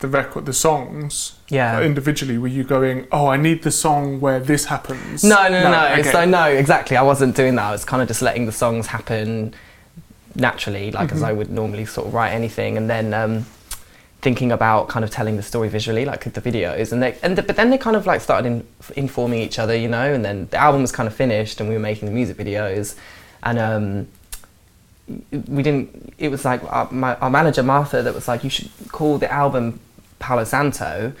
[0.00, 1.78] the record, the songs Yeah.
[1.78, 5.24] uh, individually, were you going, "Oh, I need the song where this happens"?
[5.24, 5.86] No, no, no, no.
[5.94, 6.12] okay.
[6.12, 6.96] So no, exactly.
[6.96, 7.64] I wasn't doing that.
[7.64, 9.54] I was kind of just letting the songs happen
[10.34, 11.26] naturally, like as Mhm.
[11.28, 13.46] I would normally sort of write anything, and then um,
[14.20, 17.42] thinking about kind of telling the story visually, like the videos, and they, and the,
[17.42, 18.66] but then they kind of like started in,
[18.96, 21.74] informing each other, you know, and then the album was kind of finished, and we
[21.74, 22.96] were making the music videos,
[23.42, 24.08] and um,
[25.48, 26.14] we didn't.
[26.18, 29.30] It was like our, my, our manager Martha that was like, you should call the
[29.32, 29.78] album
[30.18, 31.12] Palo Santo,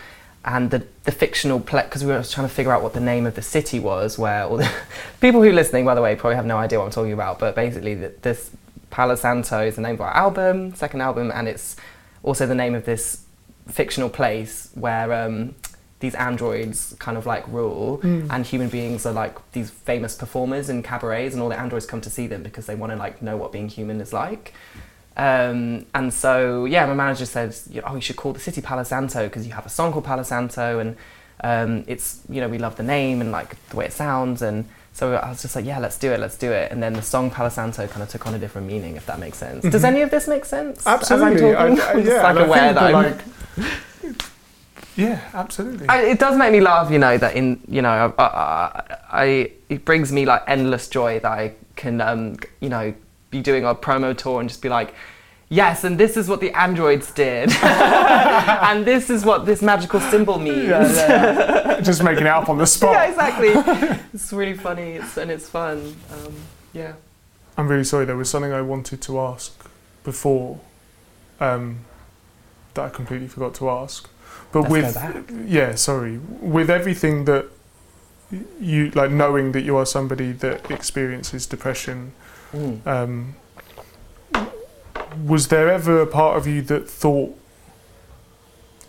[0.44, 3.26] and the the fictional play because we were trying to figure out what the name
[3.26, 4.70] of the city was where all the
[5.20, 7.38] people who are listening, by the way, probably have no idea what I'm talking about.
[7.38, 8.50] But basically, th this
[8.90, 11.76] Palo Santo is the name of our album, second album, and it's
[12.28, 13.24] also the name of this
[13.68, 15.12] fictional place where.
[15.12, 15.54] Um,
[16.00, 18.28] these androids kind of like rule, Mm.
[18.30, 22.00] and human beings are like these famous performers in cabarets, and all the androids come
[22.02, 24.52] to see them because they want to like know what being human is like.
[25.16, 27.52] Um, and so, yeah, my manager said,
[27.84, 30.22] oh, you should call the city Palo Santo because you have a song called Palo
[30.22, 30.96] Santo, and
[31.42, 34.40] um, it's, you know, we love the name and like the way it sounds.
[34.40, 34.66] And
[34.98, 36.72] so I was just like, yeah, let's do it, let's do it.
[36.72, 39.20] And then the song Palo Santo kind of took on a different meaning, if that
[39.20, 39.62] makes sense.
[39.62, 39.92] Does Mhm.
[39.92, 40.80] any of this make sense?
[40.80, 41.54] as I'm Absolutely.
[41.54, 41.62] I?
[41.62, 43.20] I, I'm just, yeah, like aware that like,
[44.96, 45.88] yeah, absolutely.
[45.88, 49.52] I, it does make me laugh, you know, that in, you know, I, I, I,
[49.68, 52.92] it brings me like endless joy that I can, um, you know,
[53.30, 54.92] be doing a promo tour and just be like,
[55.48, 60.38] yes, and this is what the androids did, and this is what this magical symbol
[60.38, 60.68] means.
[60.68, 61.34] Yeah, yeah,
[61.74, 61.80] yeah.
[61.82, 62.92] Just making it up on the spot.
[62.92, 63.48] Yeah, exactly.
[64.12, 65.96] it's really funny it's, and it's fun.
[66.12, 66.34] Um,
[66.72, 66.92] yeah.
[67.56, 68.04] I'm really sorry.
[68.04, 69.52] There was something I wanted to ask
[70.04, 70.60] before
[71.40, 71.80] um,
[72.74, 74.08] that I completely forgot to ask.
[74.52, 75.24] But Let's with go back.
[75.46, 77.46] yeah, sorry, with everything that
[78.60, 82.12] you like, knowing that you are somebody that experiences depression,
[82.52, 82.86] Mm.
[82.86, 83.34] um,
[85.24, 87.38] was there ever a part of you that thought,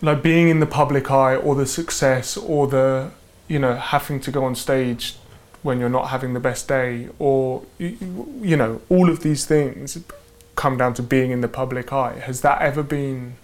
[0.02, 3.10] like being in the public eye, or the success, or the
[3.48, 5.16] you know having to go on stage
[5.62, 9.98] when you're not having the best day, or you know all of these things
[10.56, 12.18] come down to being in the public eye.
[12.20, 13.34] Has that ever been?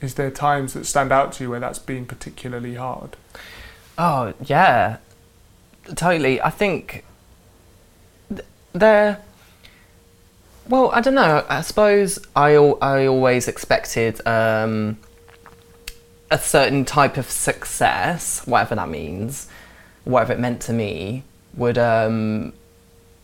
[0.00, 3.16] Is there times that stand out to you where that's been particularly hard?
[3.96, 4.96] Oh yeah,
[5.94, 6.40] totally.
[6.40, 7.04] I think
[8.28, 9.20] th- they're.
[10.68, 11.44] Well, I don't know.
[11.48, 14.98] I suppose I I always expected um,
[16.30, 19.48] a certain type of success, whatever that means,
[20.04, 22.52] whatever it meant to me, would um,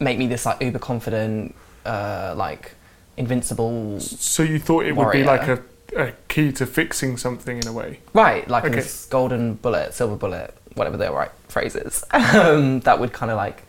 [0.00, 1.54] make me this like uber confident,
[1.86, 2.72] uh, like
[3.16, 4.00] invincible.
[4.00, 5.62] So you thought it would be like a,
[5.96, 8.00] a key to fixing something in a way?
[8.12, 8.74] Right, like Okay.
[8.74, 13.62] this golden bullet, silver bullet, whatever the right phrases, um, that would kind of like,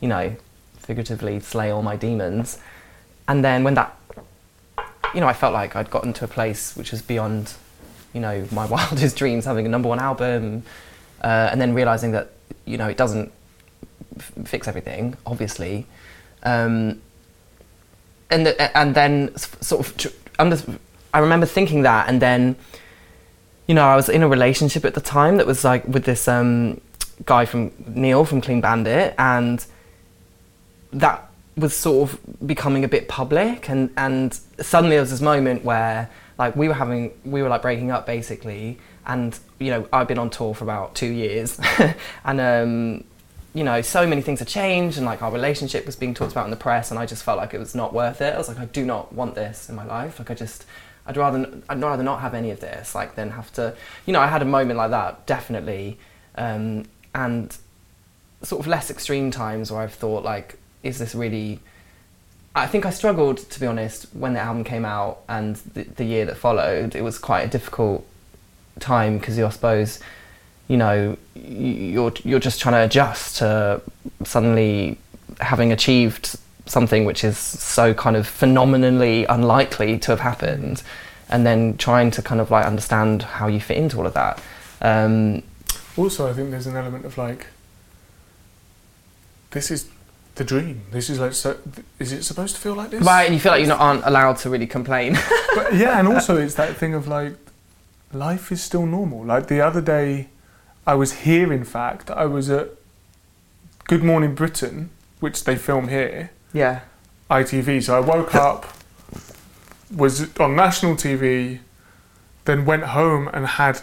[0.00, 0.34] you know,
[0.78, 2.58] figuratively slay all my demons.
[3.30, 3.96] And then when that,
[5.14, 7.54] you know, I felt like I'd gotten to a place which was beyond,
[8.12, 10.64] you know, my wildest dreams, having a number one album,
[11.22, 12.32] uh, and then realizing that,
[12.64, 13.30] you know, it doesn't
[14.16, 15.86] f- fix everything, obviously.
[16.42, 17.00] Um,
[18.30, 20.08] and the, and then sort of tr-
[20.40, 20.58] under,
[21.14, 22.56] I remember thinking that, and then
[23.68, 26.26] you know I was in a relationship at the time that was like with this
[26.26, 26.80] um,
[27.26, 29.64] guy from Neil from Clean Bandit, and
[30.92, 35.64] that was sort of becoming a bit public, and and suddenly there was this moment
[35.64, 40.08] where like we were having we were like breaking up basically, and you know I've
[40.08, 41.60] been on tour for about two years,
[42.24, 43.04] and um,
[43.52, 46.44] you know, so many things had changed and like our relationship was being talked about
[46.44, 48.34] in the press and I just felt like it was not worth it.
[48.34, 50.20] I was like, I do not want this in my life.
[50.20, 50.64] Like I just,
[51.04, 53.74] I'd rather, I'd rather not have any of this, like than have to,
[54.06, 55.98] you know, I had a moment like that, definitely.
[56.36, 57.56] Um, and
[58.42, 61.60] sort of less extreme times where I've thought like, is this really,
[62.54, 66.04] I think I struggled, to be honest, when the album came out and the, the
[66.04, 66.94] year that followed.
[66.94, 68.06] It was quite a difficult
[68.78, 70.00] time because you I suppose,
[70.68, 73.80] you know, you're you're just trying to adjust to
[74.24, 74.98] suddenly
[75.40, 80.82] having achieved something which is so kind of phenomenally unlikely to have happened,
[81.28, 84.40] and then trying to kind of like understand how you fit into all of that.
[84.80, 85.42] Um,
[85.96, 87.46] Also, I think there's an element of like,
[89.50, 89.88] this is
[90.40, 90.80] the dream.
[90.90, 91.58] This is like, so,
[91.98, 93.02] is it supposed to feel like this?
[93.02, 95.18] right, and you feel like you not aren't allowed to really complain.
[95.54, 97.34] But yeah, and also it's that thing of like,
[98.12, 99.24] life is still normal.
[99.24, 100.28] Like the other day,
[100.86, 101.52] I was here.
[101.52, 102.70] In fact, I was at
[103.84, 106.82] Good Morning Britain, which they film here, yeah.
[107.28, 107.82] ITV.
[107.82, 108.64] So I woke up,
[109.94, 111.58] was on national TV,
[112.44, 113.82] then went home and had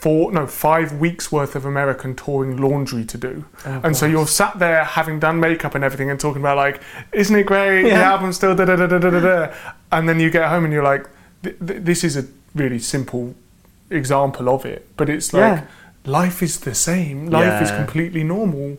[0.00, 3.44] four, no, five weeks worth of American touring laundry to do.
[3.66, 6.80] Oh, and so you're sat there having done makeup and everything and talking about like,
[7.12, 7.82] isn't it great?
[7.82, 8.12] The Yeah.
[8.12, 9.54] album's still da da da da da da.
[9.90, 11.06] And then you get home and you're like,
[11.42, 12.24] th- th- this is a
[12.54, 13.34] really simple
[13.90, 15.62] example of it, but it's like Yeah.
[16.04, 17.28] life is the same.
[17.30, 18.78] Life is completely normal,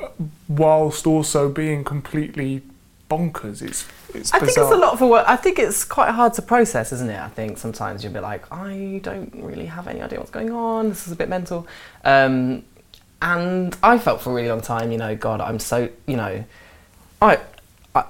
[0.00, 0.06] uh,
[0.48, 2.62] whilst also being completely
[3.10, 3.60] bonkers.
[3.62, 3.84] It's
[4.16, 5.24] it's I think it's a lot a work.
[5.28, 7.20] I think it's quite hard to process, isn't it?
[7.20, 10.88] I think sometimes you'll be like, I don't really have any idea what's going on.
[10.88, 11.66] This is a bit mental.
[12.04, 12.64] Um,
[13.22, 16.44] and I felt for a really long time, you know, God, I'm so, you know,
[17.22, 17.38] I,
[17.94, 18.04] I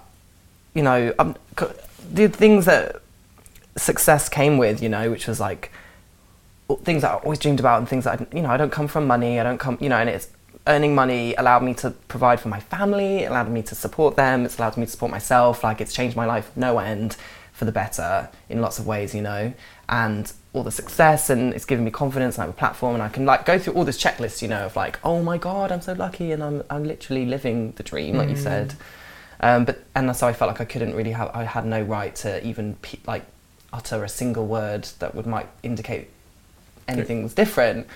[0.75, 1.37] you know, I'm,
[2.13, 3.03] the things that
[3.77, 5.71] success came with, you know, which was like
[6.83, 8.89] things that I always dreamed about and things that, I, you know, I don't come
[8.89, 9.39] from money.
[9.39, 10.29] I don't come, you know, and it's
[10.67, 13.19] earning money allowed me to provide for my family.
[13.19, 14.45] It allowed me to support them.
[14.45, 15.63] It's allowed me to support myself.
[15.63, 17.17] Like it's changed my life no end
[17.53, 19.53] for the better in lots of ways, you know,
[19.89, 23.03] and all the success and it's given me confidence and I have a platform and
[23.03, 25.73] I can like go through all this checklist, you know, of like, oh my God,
[25.73, 28.75] I'm so lucky and I'm, I'm literally living the dream, like you said.
[29.41, 32.15] Um, but, and so I felt like I couldn't really have, I had no right
[32.17, 33.25] to even pe- like
[33.73, 36.11] utter a single word that would might indicate
[36.89, 37.87] anything was different.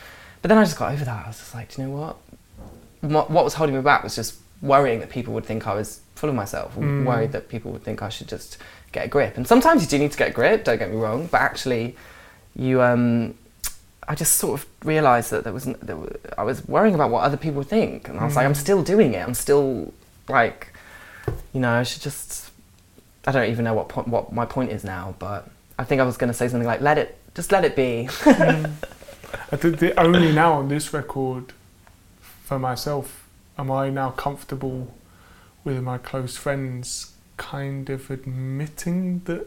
[0.43, 1.25] But then I just got over that.
[1.25, 2.17] I was just like, do you know what?
[3.01, 6.01] What, what was holding me back was just worrying that people would think I was
[6.15, 7.05] full of myself, or Mm.
[7.05, 8.59] worried that people would think I should just
[8.93, 9.37] get a grip.
[9.37, 10.65] And sometimes you do need to get a grip.
[10.65, 11.97] Don't get me wrong, but actually,
[12.55, 13.35] you um,
[14.07, 17.37] I just sort of realised that there was, was I was worrying about what other
[17.39, 18.57] people would think, and I was like, I'm Mm.
[18.67, 19.27] still doing it.
[19.27, 19.95] I'm still
[20.29, 20.73] like,
[21.55, 22.51] you know, I should just
[23.27, 25.49] I don't even know what po- what my point is now, but
[25.79, 28.09] I think I was going to say something like let it just let it be.
[29.53, 31.53] I think the only now on this record,
[32.51, 34.93] for myself, am I now comfortable
[35.63, 39.47] with my close friends kind of admitting that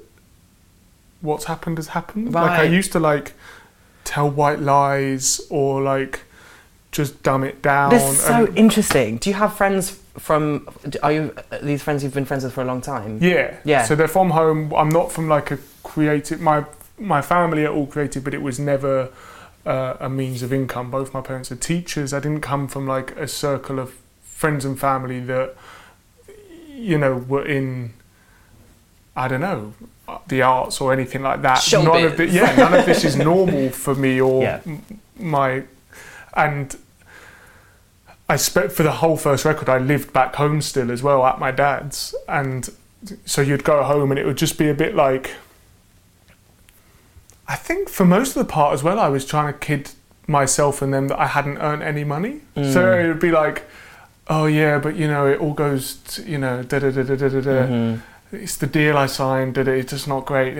[1.20, 2.32] what's happened has happened.
[2.32, 3.34] Like I used to like
[4.06, 6.22] tell white lies or like
[6.94, 7.90] just dumb it down.
[7.90, 9.18] this is so interesting.
[9.18, 10.70] Do you have friends from?
[11.04, 13.20] Are you these friends you've been friends with for a long time?
[13.22, 13.84] yeah, Yeah.
[13.84, 14.74] So they're from home.
[14.74, 16.40] I'm not from like a creative.
[16.40, 16.64] My
[16.98, 19.10] my family are all creative, but it was never
[19.66, 20.92] uh, a means of income.
[20.92, 22.14] Both my parents are teachers.
[22.14, 25.56] I didn't come from like a circle of friends and family that
[26.70, 27.94] you know were in.
[29.16, 29.74] I don't know
[30.28, 31.62] the arts or anything like that.
[31.72, 34.60] None of the, yeah, none of this is normal for me or Yeah.
[34.66, 34.84] m-
[35.18, 35.64] my
[36.36, 36.76] and
[38.28, 39.70] I spent for the whole first record.
[39.70, 42.70] I lived back home still as well at my dad's, and
[43.26, 45.32] so you'd go home and it would just be a bit like.
[47.48, 49.92] I think for most of the part as well, I was trying to kid
[50.28, 52.42] myself and them that I hadn't earned any money.
[52.56, 53.04] So Mm.
[53.04, 53.64] it would be like,
[54.30, 57.16] oh yeah, but you know, it all goes, to, you know, da da da da
[57.16, 57.42] da da.
[57.42, 57.68] da.
[57.68, 58.02] Mhm.
[58.32, 59.72] It's the deal I signed, da da.
[59.72, 60.58] It's just not great.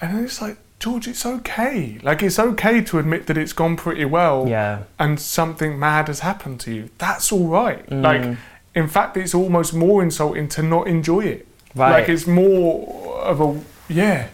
[0.00, 1.98] And then it's like, George, it's okay.
[2.02, 4.80] Like it's okay to admit that it's gone pretty well Yeah.
[4.98, 6.90] and something mad has happened to you.
[6.98, 7.88] That's all right.
[7.88, 8.02] Mm.
[8.02, 8.36] Like,
[8.74, 11.48] in fact, it's almost more insulting to not enjoy it.
[11.74, 11.92] Right.
[12.00, 13.58] Like, it's more of a
[13.88, 14.26] yeah.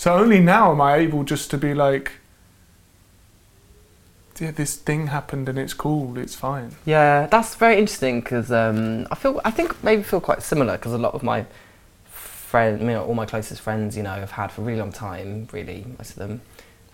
[0.00, 2.12] So only now am I able just to be like,
[4.38, 6.16] yeah, this thing happened and it's cool.
[6.16, 6.74] It's fine.
[6.86, 10.94] Yeah, that's very interesting because um, I feel I think maybe feel quite similar because
[10.94, 11.44] a lot of my
[12.06, 14.90] friends, you know, all my closest friends, you know, have had for a really long
[14.90, 16.40] time, really most of them,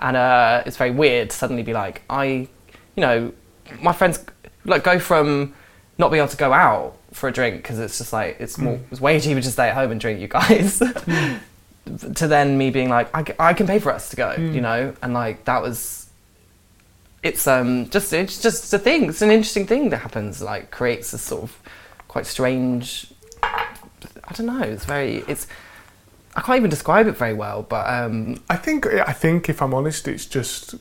[0.00, 2.48] and uh, it's very weird to suddenly be like, I, you
[2.96, 3.32] know,
[3.80, 4.18] my friends
[4.64, 5.54] like go from
[5.96, 8.80] not being able to go out for a drink because it's just like it's more
[8.90, 10.82] it's way cheaper to stay at home and drink, you guys.
[12.14, 13.08] To then me being like,
[13.40, 14.54] I can pay for us to go, Mm.
[14.54, 16.06] you know, and like that was
[17.22, 19.08] it's um just it's just a thing.
[19.08, 20.42] It's an interesting thing that happens.
[20.42, 21.58] Like creates this sort of
[22.08, 23.12] quite strange.
[23.42, 24.62] I don't know.
[24.62, 25.18] It's very.
[25.28, 25.46] It's.
[26.34, 29.72] I can't even describe it very well, but um, I think I think if I'm
[29.72, 30.74] honest, it's just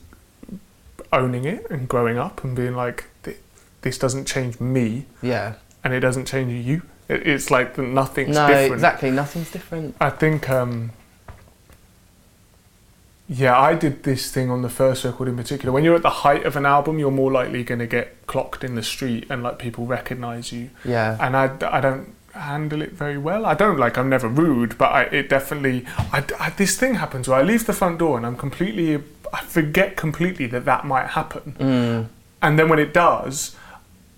[1.12, 3.04] owning it and growing up and being like,
[3.82, 5.54] this doesn't change me yeah.
[5.84, 6.82] and it doesn't change you.
[7.08, 8.72] It- It's like that nothing's no, different.
[8.74, 9.10] exactly.
[9.10, 9.94] Nothing's different.
[10.00, 10.90] I think, um,
[13.28, 15.72] yeah, I did this thing on the first record in particular.
[15.72, 18.62] When you're at the height of an album, you're more likely going to get clocked
[18.62, 20.70] in the street and like people recognize you.
[20.84, 21.16] Yeah.
[21.20, 23.44] And I, I don't handle it very well.
[23.44, 27.26] I don't like, I'm never rude, but I, it definitely, I, I- this thing happens
[27.28, 29.02] where I leave the front door and I'm completely,
[29.32, 31.56] I forget completely that that might happen.
[31.58, 32.06] Mm.
[32.42, 33.56] And then when it does,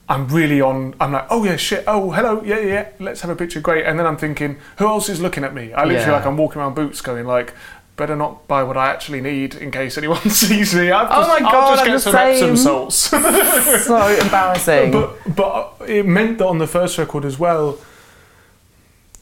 [0.08, 0.94] I'm really on.
[1.00, 1.84] I'm like, oh yeah, shit.
[1.86, 2.66] Oh hello, yeah, yeah.
[2.66, 3.60] yeah, Let's have a picture.
[3.60, 3.84] Great.
[3.84, 5.72] And then I'm thinking, who else is looking at me?
[5.72, 6.12] I literally Yeah.
[6.12, 7.52] like I'm walking around Boots, going like,
[7.96, 10.90] better not buy what I actually need in case anyone sees me.
[10.90, 12.96] I've Oh just, my I'll God, just I'm get some Epsom salts.
[13.86, 14.92] so embarrassing.
[14.92, 17.78] but but it meant that on the first record as well,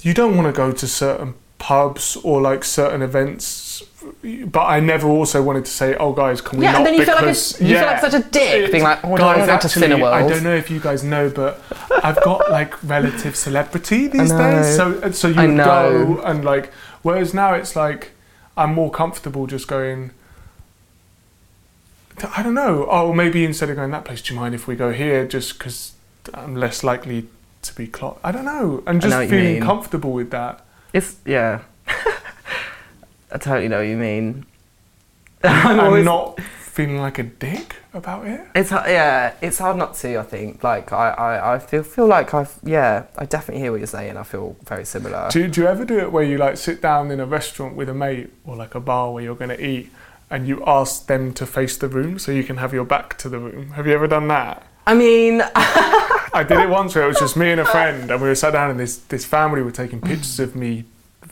[0.02, 3.82] you don't want to go to certain pubs or like certain events.
[4.22, 6.94] But I never also wanted to say, "Oh, guys, can we yeah, not?" and then
[6.94, 9.18] you feel like a, because you feel like such a dick, being like, oh, I
[9.18, 11.60] guys, want to go to actually, I don't know if you guys know, but
[12.04, 14.76] I've got like relative celebrity these days.
[14.76, 16.72] So so you would go and like.
[17.02, 18.10] Whereas now it's like
[18.56, 20.10] I'm more comfortable just going.
[22.36, 22.86] I don't know.
[22.90, 25.24] Oh, maybe instead of going that place, do you mind if we go here?
[25.24, 25.92] Just because
[26.34, 27.28] I'm less likely
[27.62, 28.20] to be clocked.
[28.24, 28.82] I don't know.
[28.88, 30.65] And I just know feeling comfortable with that.
[30.96, 31.60] It's yeah.
[33.30, 34.46] I totally know what you mean.
[35.44, 38.40] I'm always- not feeling like a dick about it.
[38.54, 40.18] It's yeah, it's hard not to.
[40.18, 43.80] I think like I, I, I feel feel like I've yeah I definitely hear what
[43.80, 44.16] you're saying.
[44.16, 45.28] I feel very similar.
[45.30, 47.90] Do, do you ever do it where you like sit down in a restaurant with
[47.90, 49.90] a mate or like a bar where you're going to eat
[50.30, 53.28] and you ask them to face the room so you can have your back to
[53.28, 53.72] the room?
[53.72, 54.66] Have you ever done that?
[54.86, 55.42] I mean,
[56.36, 58.34] I did it once where it was just me and a friend and we were
[58.34, 60.84] sat down and this, this family were taking pictures of me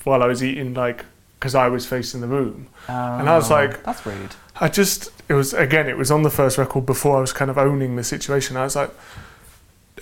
[0.04, 1.04] while I was eating like
[1.38, 2.68] because I was facing the room.
[2.88, 4.34] And I was Oh, like- that's rude.
[4.60, 7.50] I just it was again it was on the first record before I was kind
[7.50, 8.56] of owning the situation.
[8.56, 8.90] I was like,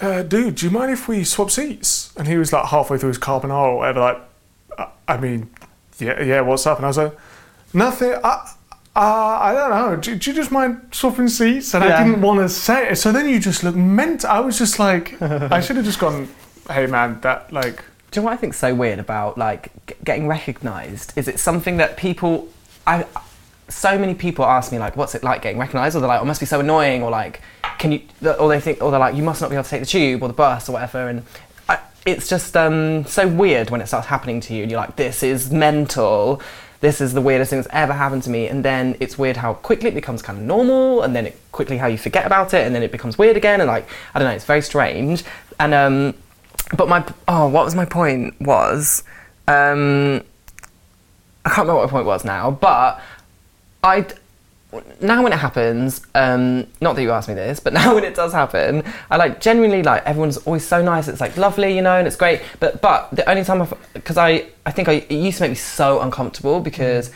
[0.01, 3.09] uh, "Dude, do you mind if we swap seats?" And he was like halfway through
[3.09, 4.01] his carbonara or whatever.
[4.01, 4.19] Like,
[4.79, 5.49] "Uh, I mean,
[5.99, 6.77] yeah, yeah, what's up?
[6.79, 7.17] And I was like,
[7.73, 8.15] "Nothing.
[8.23, 8.53] I,
[8.95, 9.01] uh,
[9.41, 9.97] I don't know.
[9.97, 12.97] Do, do you just mind swapping seats?" And I didn't want to say it.
[12.97, 14.25] So then you just look meant.
[14.25, 16.29] I was just like, I should have just gone,
[16.69, 19.95] "Hey, man, that like." Do you know what I think's so weird about like g-
[20.05, 21.15] getting recognised?
[21.17, 22.47] Is it something that people,
[22.87, 23.07] I,
[23.71, 25.97] so many people ask me like, what's it like getting recognised?
[25.97, 27.03] Or they're like, oh, it must be so annoying.
[27.03, 27.41] Or like,
[27.79, 28.03] can you?
[28.39, 30.23] Or they think, or they're like, you must not be able to take the tube
[30.23, 31.09] or the bus or whatever.
[31.09, 31.23] And
[31.71, 34.97] I, it's just um, so weird when it starts happening to you, and you're like,
[34.97, 36.43] "This is mental."
[36.83, 39.55] This is the weirdest thing that's ever happened to me, and then it's weird how
[39.55, 42.67] quickly it becomes kind of normal, and then it quickly how you forget about it,
[42.67, 45.23] and then it becomes weird again, and like I don't know, it's very strange.
[45.61, 46.15] And um,
[46.77, 48.35] but my oh, what was my point?
[48.41, 49.05] Was
[49.47, 50.23] um,
[51.45, 53.01] I can't remember what my point was now, but
[53.85, 54.07] I
[55.01, 58.15] now when it happens, um, not that you asked me this, but now when it
[58.15, 61.09] does happen, I like genuinely like everyone's always so nice.
[61.09, 62.43] It's like lovely, you know, and it's great.
[62.61, 65.51] But but the only time I've because I I think I, it used to make
[65.51, 67.11] me so uncomfortable because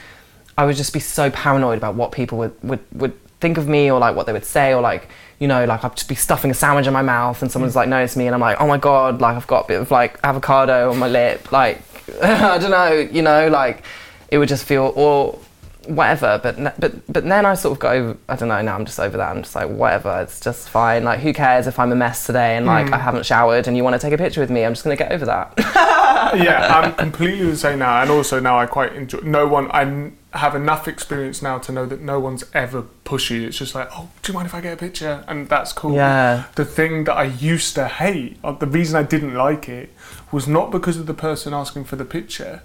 [0.59, 3.91] I would just be so paranoid about what people would would would think of me
[3.91, 5.09] or like what they would say or like
[5.39, 7.89] you know like I'd just be stuffing a sandwich in my mouth and someone's like
[7.89, 10.19] notice me and I'm like oh my god like I've got a bit of like
[10.25, 11.83] avocado on my lip like
[12.23, 13.85] I don't know you know like
[14.31, 15.39] it would just feel or
[15.87, 19.01] whatever but but but then I sort of go I don't know now I'm just
[19.01, 21.97] over that I'm just like whatever it's just fine like who cares if I'm a
[21.97, 23.03] mess today and like I hmm.
[23.03, 25.13] haven't showered and you want to take a picture with me I'm just gonna get
[25.13, 25.55] over that
[26.35, 29.21] yeah, I'm completely the same now, and also now I quite enjoy.
[29.21, 33.43] No one, I have enough experience now to know that no one's ever pushy.
[33.43, 35.25] It's just like, oh, do you mind if I get a picture?
[35.29, 35.95] And that's cool.
[35.95, 36.45] Yeah.
[36.55, 39.91] The thing that I used to hate, uh, the reason I didn't like it,
[40.33, 42.63] was not because of the person asking for the picture.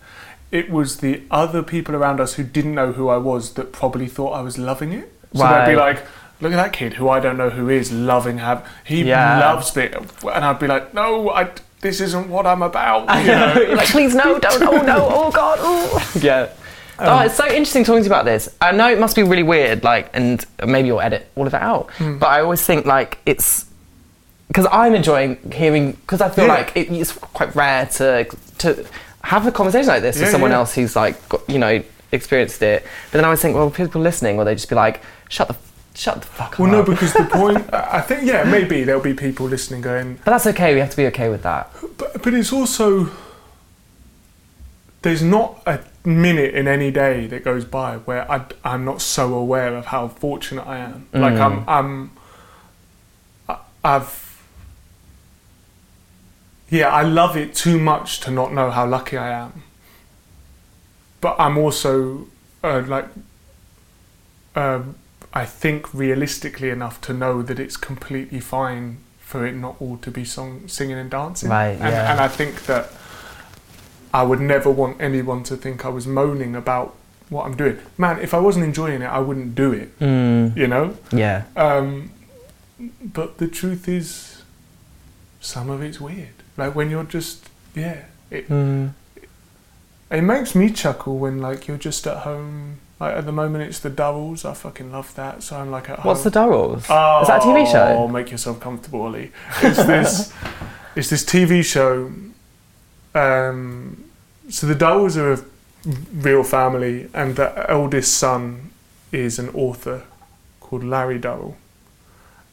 [0.52, 4.08] It was the other people around us who didn't know who I was that probably
[4.08, 5.12] thought I was loving it.
[5.34, 6.04] So they'd be like.
[6.42, 9.38] Look at that kid who I don't know who is loving have he Yeah.
[9.40, 11.52] loves it and I'd be like no I
[11.82, 13.76] this isn't what I'm about you know?
[13.76, 16.12] Like, please no, don't, oh no, oh god, oh.
[16.20, 16.50] Yeah.
[16.98, 18.50] oh, um, it's so interesting talking to you about this.
[18.60, 21.62] I know it must be really weird, like, and maybe you'll edit all of it
[21.62, 21.92] out.
[22.00, 22.18] Hmm.
[22.18, 23.66] But I always think like it's
[24.48, 26.54] because I'm enjoying hearing because I feel Yeah.
[26.56, 28.26] like it, it's quite rare to
[28.60, 28.86] to
[29.24, 30.58] have a conversation like this Yeah, with someone yeah.
[30.58, 32.84] else who's like got, you know experienced it.
[33.12, 35.56] But then I always think, well, people listening, will they just be like, shut the
[35.94, 36.72] shut the fuck Well, up?
[36.72, 40.32] Well, no, because the point, I think, yeah, maybe there'll be people listening going, but
[40.32, 40.74] that's okay.
[40.74, 41.70] We have to be okay with that.
[41.98, 43.10] but, but it's also,
[45.02, 49.34] there's not a minute in any day that goes by where I, am not so
[49.34, 51.08] aware of how fortunate I am.
[51.14, 51.40] Like, mm.
[51.42, 52.12] I'm, I'm,
[53.50, 54.31] I- I've,
[56.72, 59.62] yeah, I love it too much to not know how lucky I am.
[61.20, 62.28] But I'm also,
[62.64, 63.08] uh, like,
[64.56, 64.96] um,
[65.34, 70.10] I think realistically enough to know that it's completely fine for it not all to
[70.12, 71.50] be song, singing and dancing.
[71.50, 72.12] Right, And, yeah.
[72.12, 72.90] and I think that
[74.14, 76.96] I would never want anyone to think I was moaning about
[77.30, 77.80] what I'm doing.
[77.98, 79.98] Man, if I wasn't enjoying it, I wouldn't do it.
[80.00, 80.98] Mm, You know.
[81.14, 81.44] yeah.
[81.56, 82.12] Um,
[83.04, 84.42] but the truth is,
[85.40, 86.34] some of it's weird.
[86.62, 88.92] Like when you're just yeah, it Mm.
[90.10, 92.78] it makes me chuckle when like you're just at home.
[93.00, 94.46] Like at the moment, it's the Durrells.
[94.46, 95.42] I fucking love that.
[95.42, 96.30] So I'm like at What's the.
[96.30, 96.86] Durrells?
[96.90, 97.96] Oh, Is that a TV show?
[97.98, 99.32] Oh, make yourself comfortable, Olly.
[99.64, 100.34] It's this.
[100.96, 102.12] it's this TV show.
[103.16, 104.04] Um,
[104.50, 105.40] so the Durrells are a
[106.14, 108.70] real family, and the eldest son
[109.12, 110.04] is an author
[110.60, 111.56] called Larry Durrell,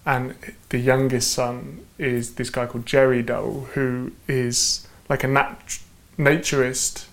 [0.08, 0.34] and
[0.70, 5.78] the youngest son is this guy called Gerry Durrell, who is like a nat-
[6.18, 7.04] naturist.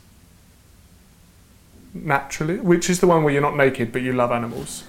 [1.93, 4.83] Naturally, which is the one where you're not naked but you love animals.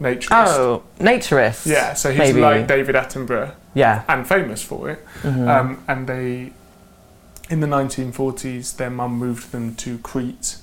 [0.00, 0.28] Naturist.
[0.30, 1.66] Oh, naturist.
[1.66, 2.40] Yeah, so he's maybe.
[2.40, 4.02] like David Attenborough Yeah.
[4.08, 5.04] and famous for it.
[5.22, 5.48] Mhm.
[5.48, 6.52] Um, and they,
[7.48, 10.56] in the 1940s, their mum moved them to Crete,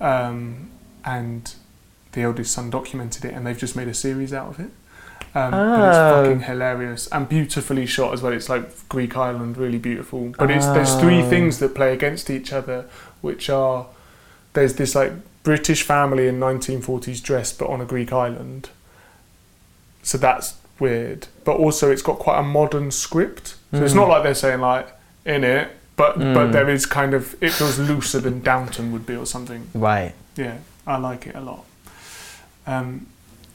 [0.00, 0.68] um,
[1.04, 1.54] and
[2.12, 4.70] the eldest son documented it, and they've just made a series out of it.
[5.34, 6.24] Um, And it's Oh.
[6.24, 8.32] fucking hilarious and beautifully shot as well.
[8.32, 10.32] It's like Greek island, really beautiful.
[10.38, 12.86] But it's there's three things that play against each other,
[13.20, 13.86] which are
[14.54, 15.12] there's this like
[15.44, 18.70] British family in 1940s dress, but on a Greek island.
[20.02, 21.28] So that's weird.
[21.44, 23.54] But also, it's got quite a modern script.
[23.72, 23.96] So it's Mm.
[23.96, 24.88] not like they're saying like
[25.24, 26.52] in it, but but Mm.
[26.52, 29.68] there is kind of it feels looser than Downton would be or something.
[29.74, 30.12] Right.
[30.36, 31.64] Yeah, I like it a lot.
[32.66, 33.06] Um,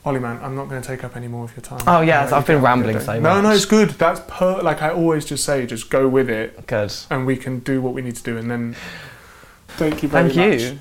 [0.05, 1.81] Olly, man, I'm not going to take up any more of your time.
[1.87, 3.89] Oh, yes, Uh, I've been you get on with rambling so No, no, it's good.
[3.91, 4.61] That's per.
[4.61, 6.93] Like I always just say, just go with it, Good.
[7.09, 8.75] and we can do what we need to do, and then.
[9.69, 10.61] Thank you very Thank much.
[10.61, 10.79] you.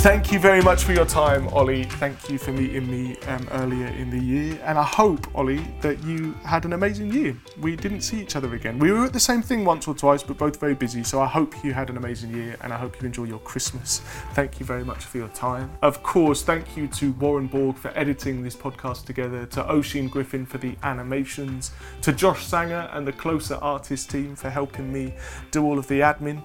[0.00, 1.84] Thank you very much for your time, Olly.
[1.84, 4.58] Thank you for meeting me um, earlier in the year.
[4.64, 7.36] And I hope, Olly, that you had an amazing year.
[7.60, 8.78] We didn't see each other again.
[8.78, 11.04] We were at the same thing once or twice, but both very busy.
[11.04, 13.98] So I hope you had an amazing year and I hope you enjoy your Christmas.
[14.32, 15.70] Thank you very much for your time.
[15.82, 20.46] Of course, thank you to Warren Borg for editing this podcast together, to Oisin Griffin
[20.46, 25.12] for the animations, to Josh Sanger and the Closer Artist team for helping me
[25.50, 26.42] do all of the admin,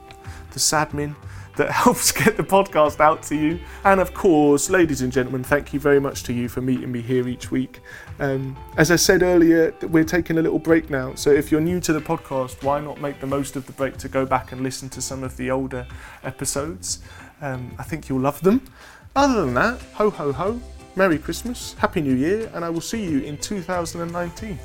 [0.52, 1.16] the sadmin
[1.58, 3.60] that helps get the podcast out to you.
[3.84, 7.02] And of course, ladies and gentlemen, thank you very much to you for meeting me
[7.02, 7.82] here each week.
[8.20, 11.16] Um, as I said earlier, we're taking a little break now.
[11.16, 13.98] So if you're new to the podcast, why not make the most of the break
[13.98, 15.88] to go back and listen to some of the older
[16.24, 17.00] episodes?
[17.42, 18.62] Um, I think you'll love them.
[19.16, 20.60] Other than that, ho ho ho,
[20.96, 24.58] Merry Christmas, Happy New Year, and I will see you in 2019.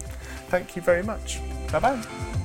[0.49, 1.41] Thank you very much.
[1.71, 2.40] Bye bye.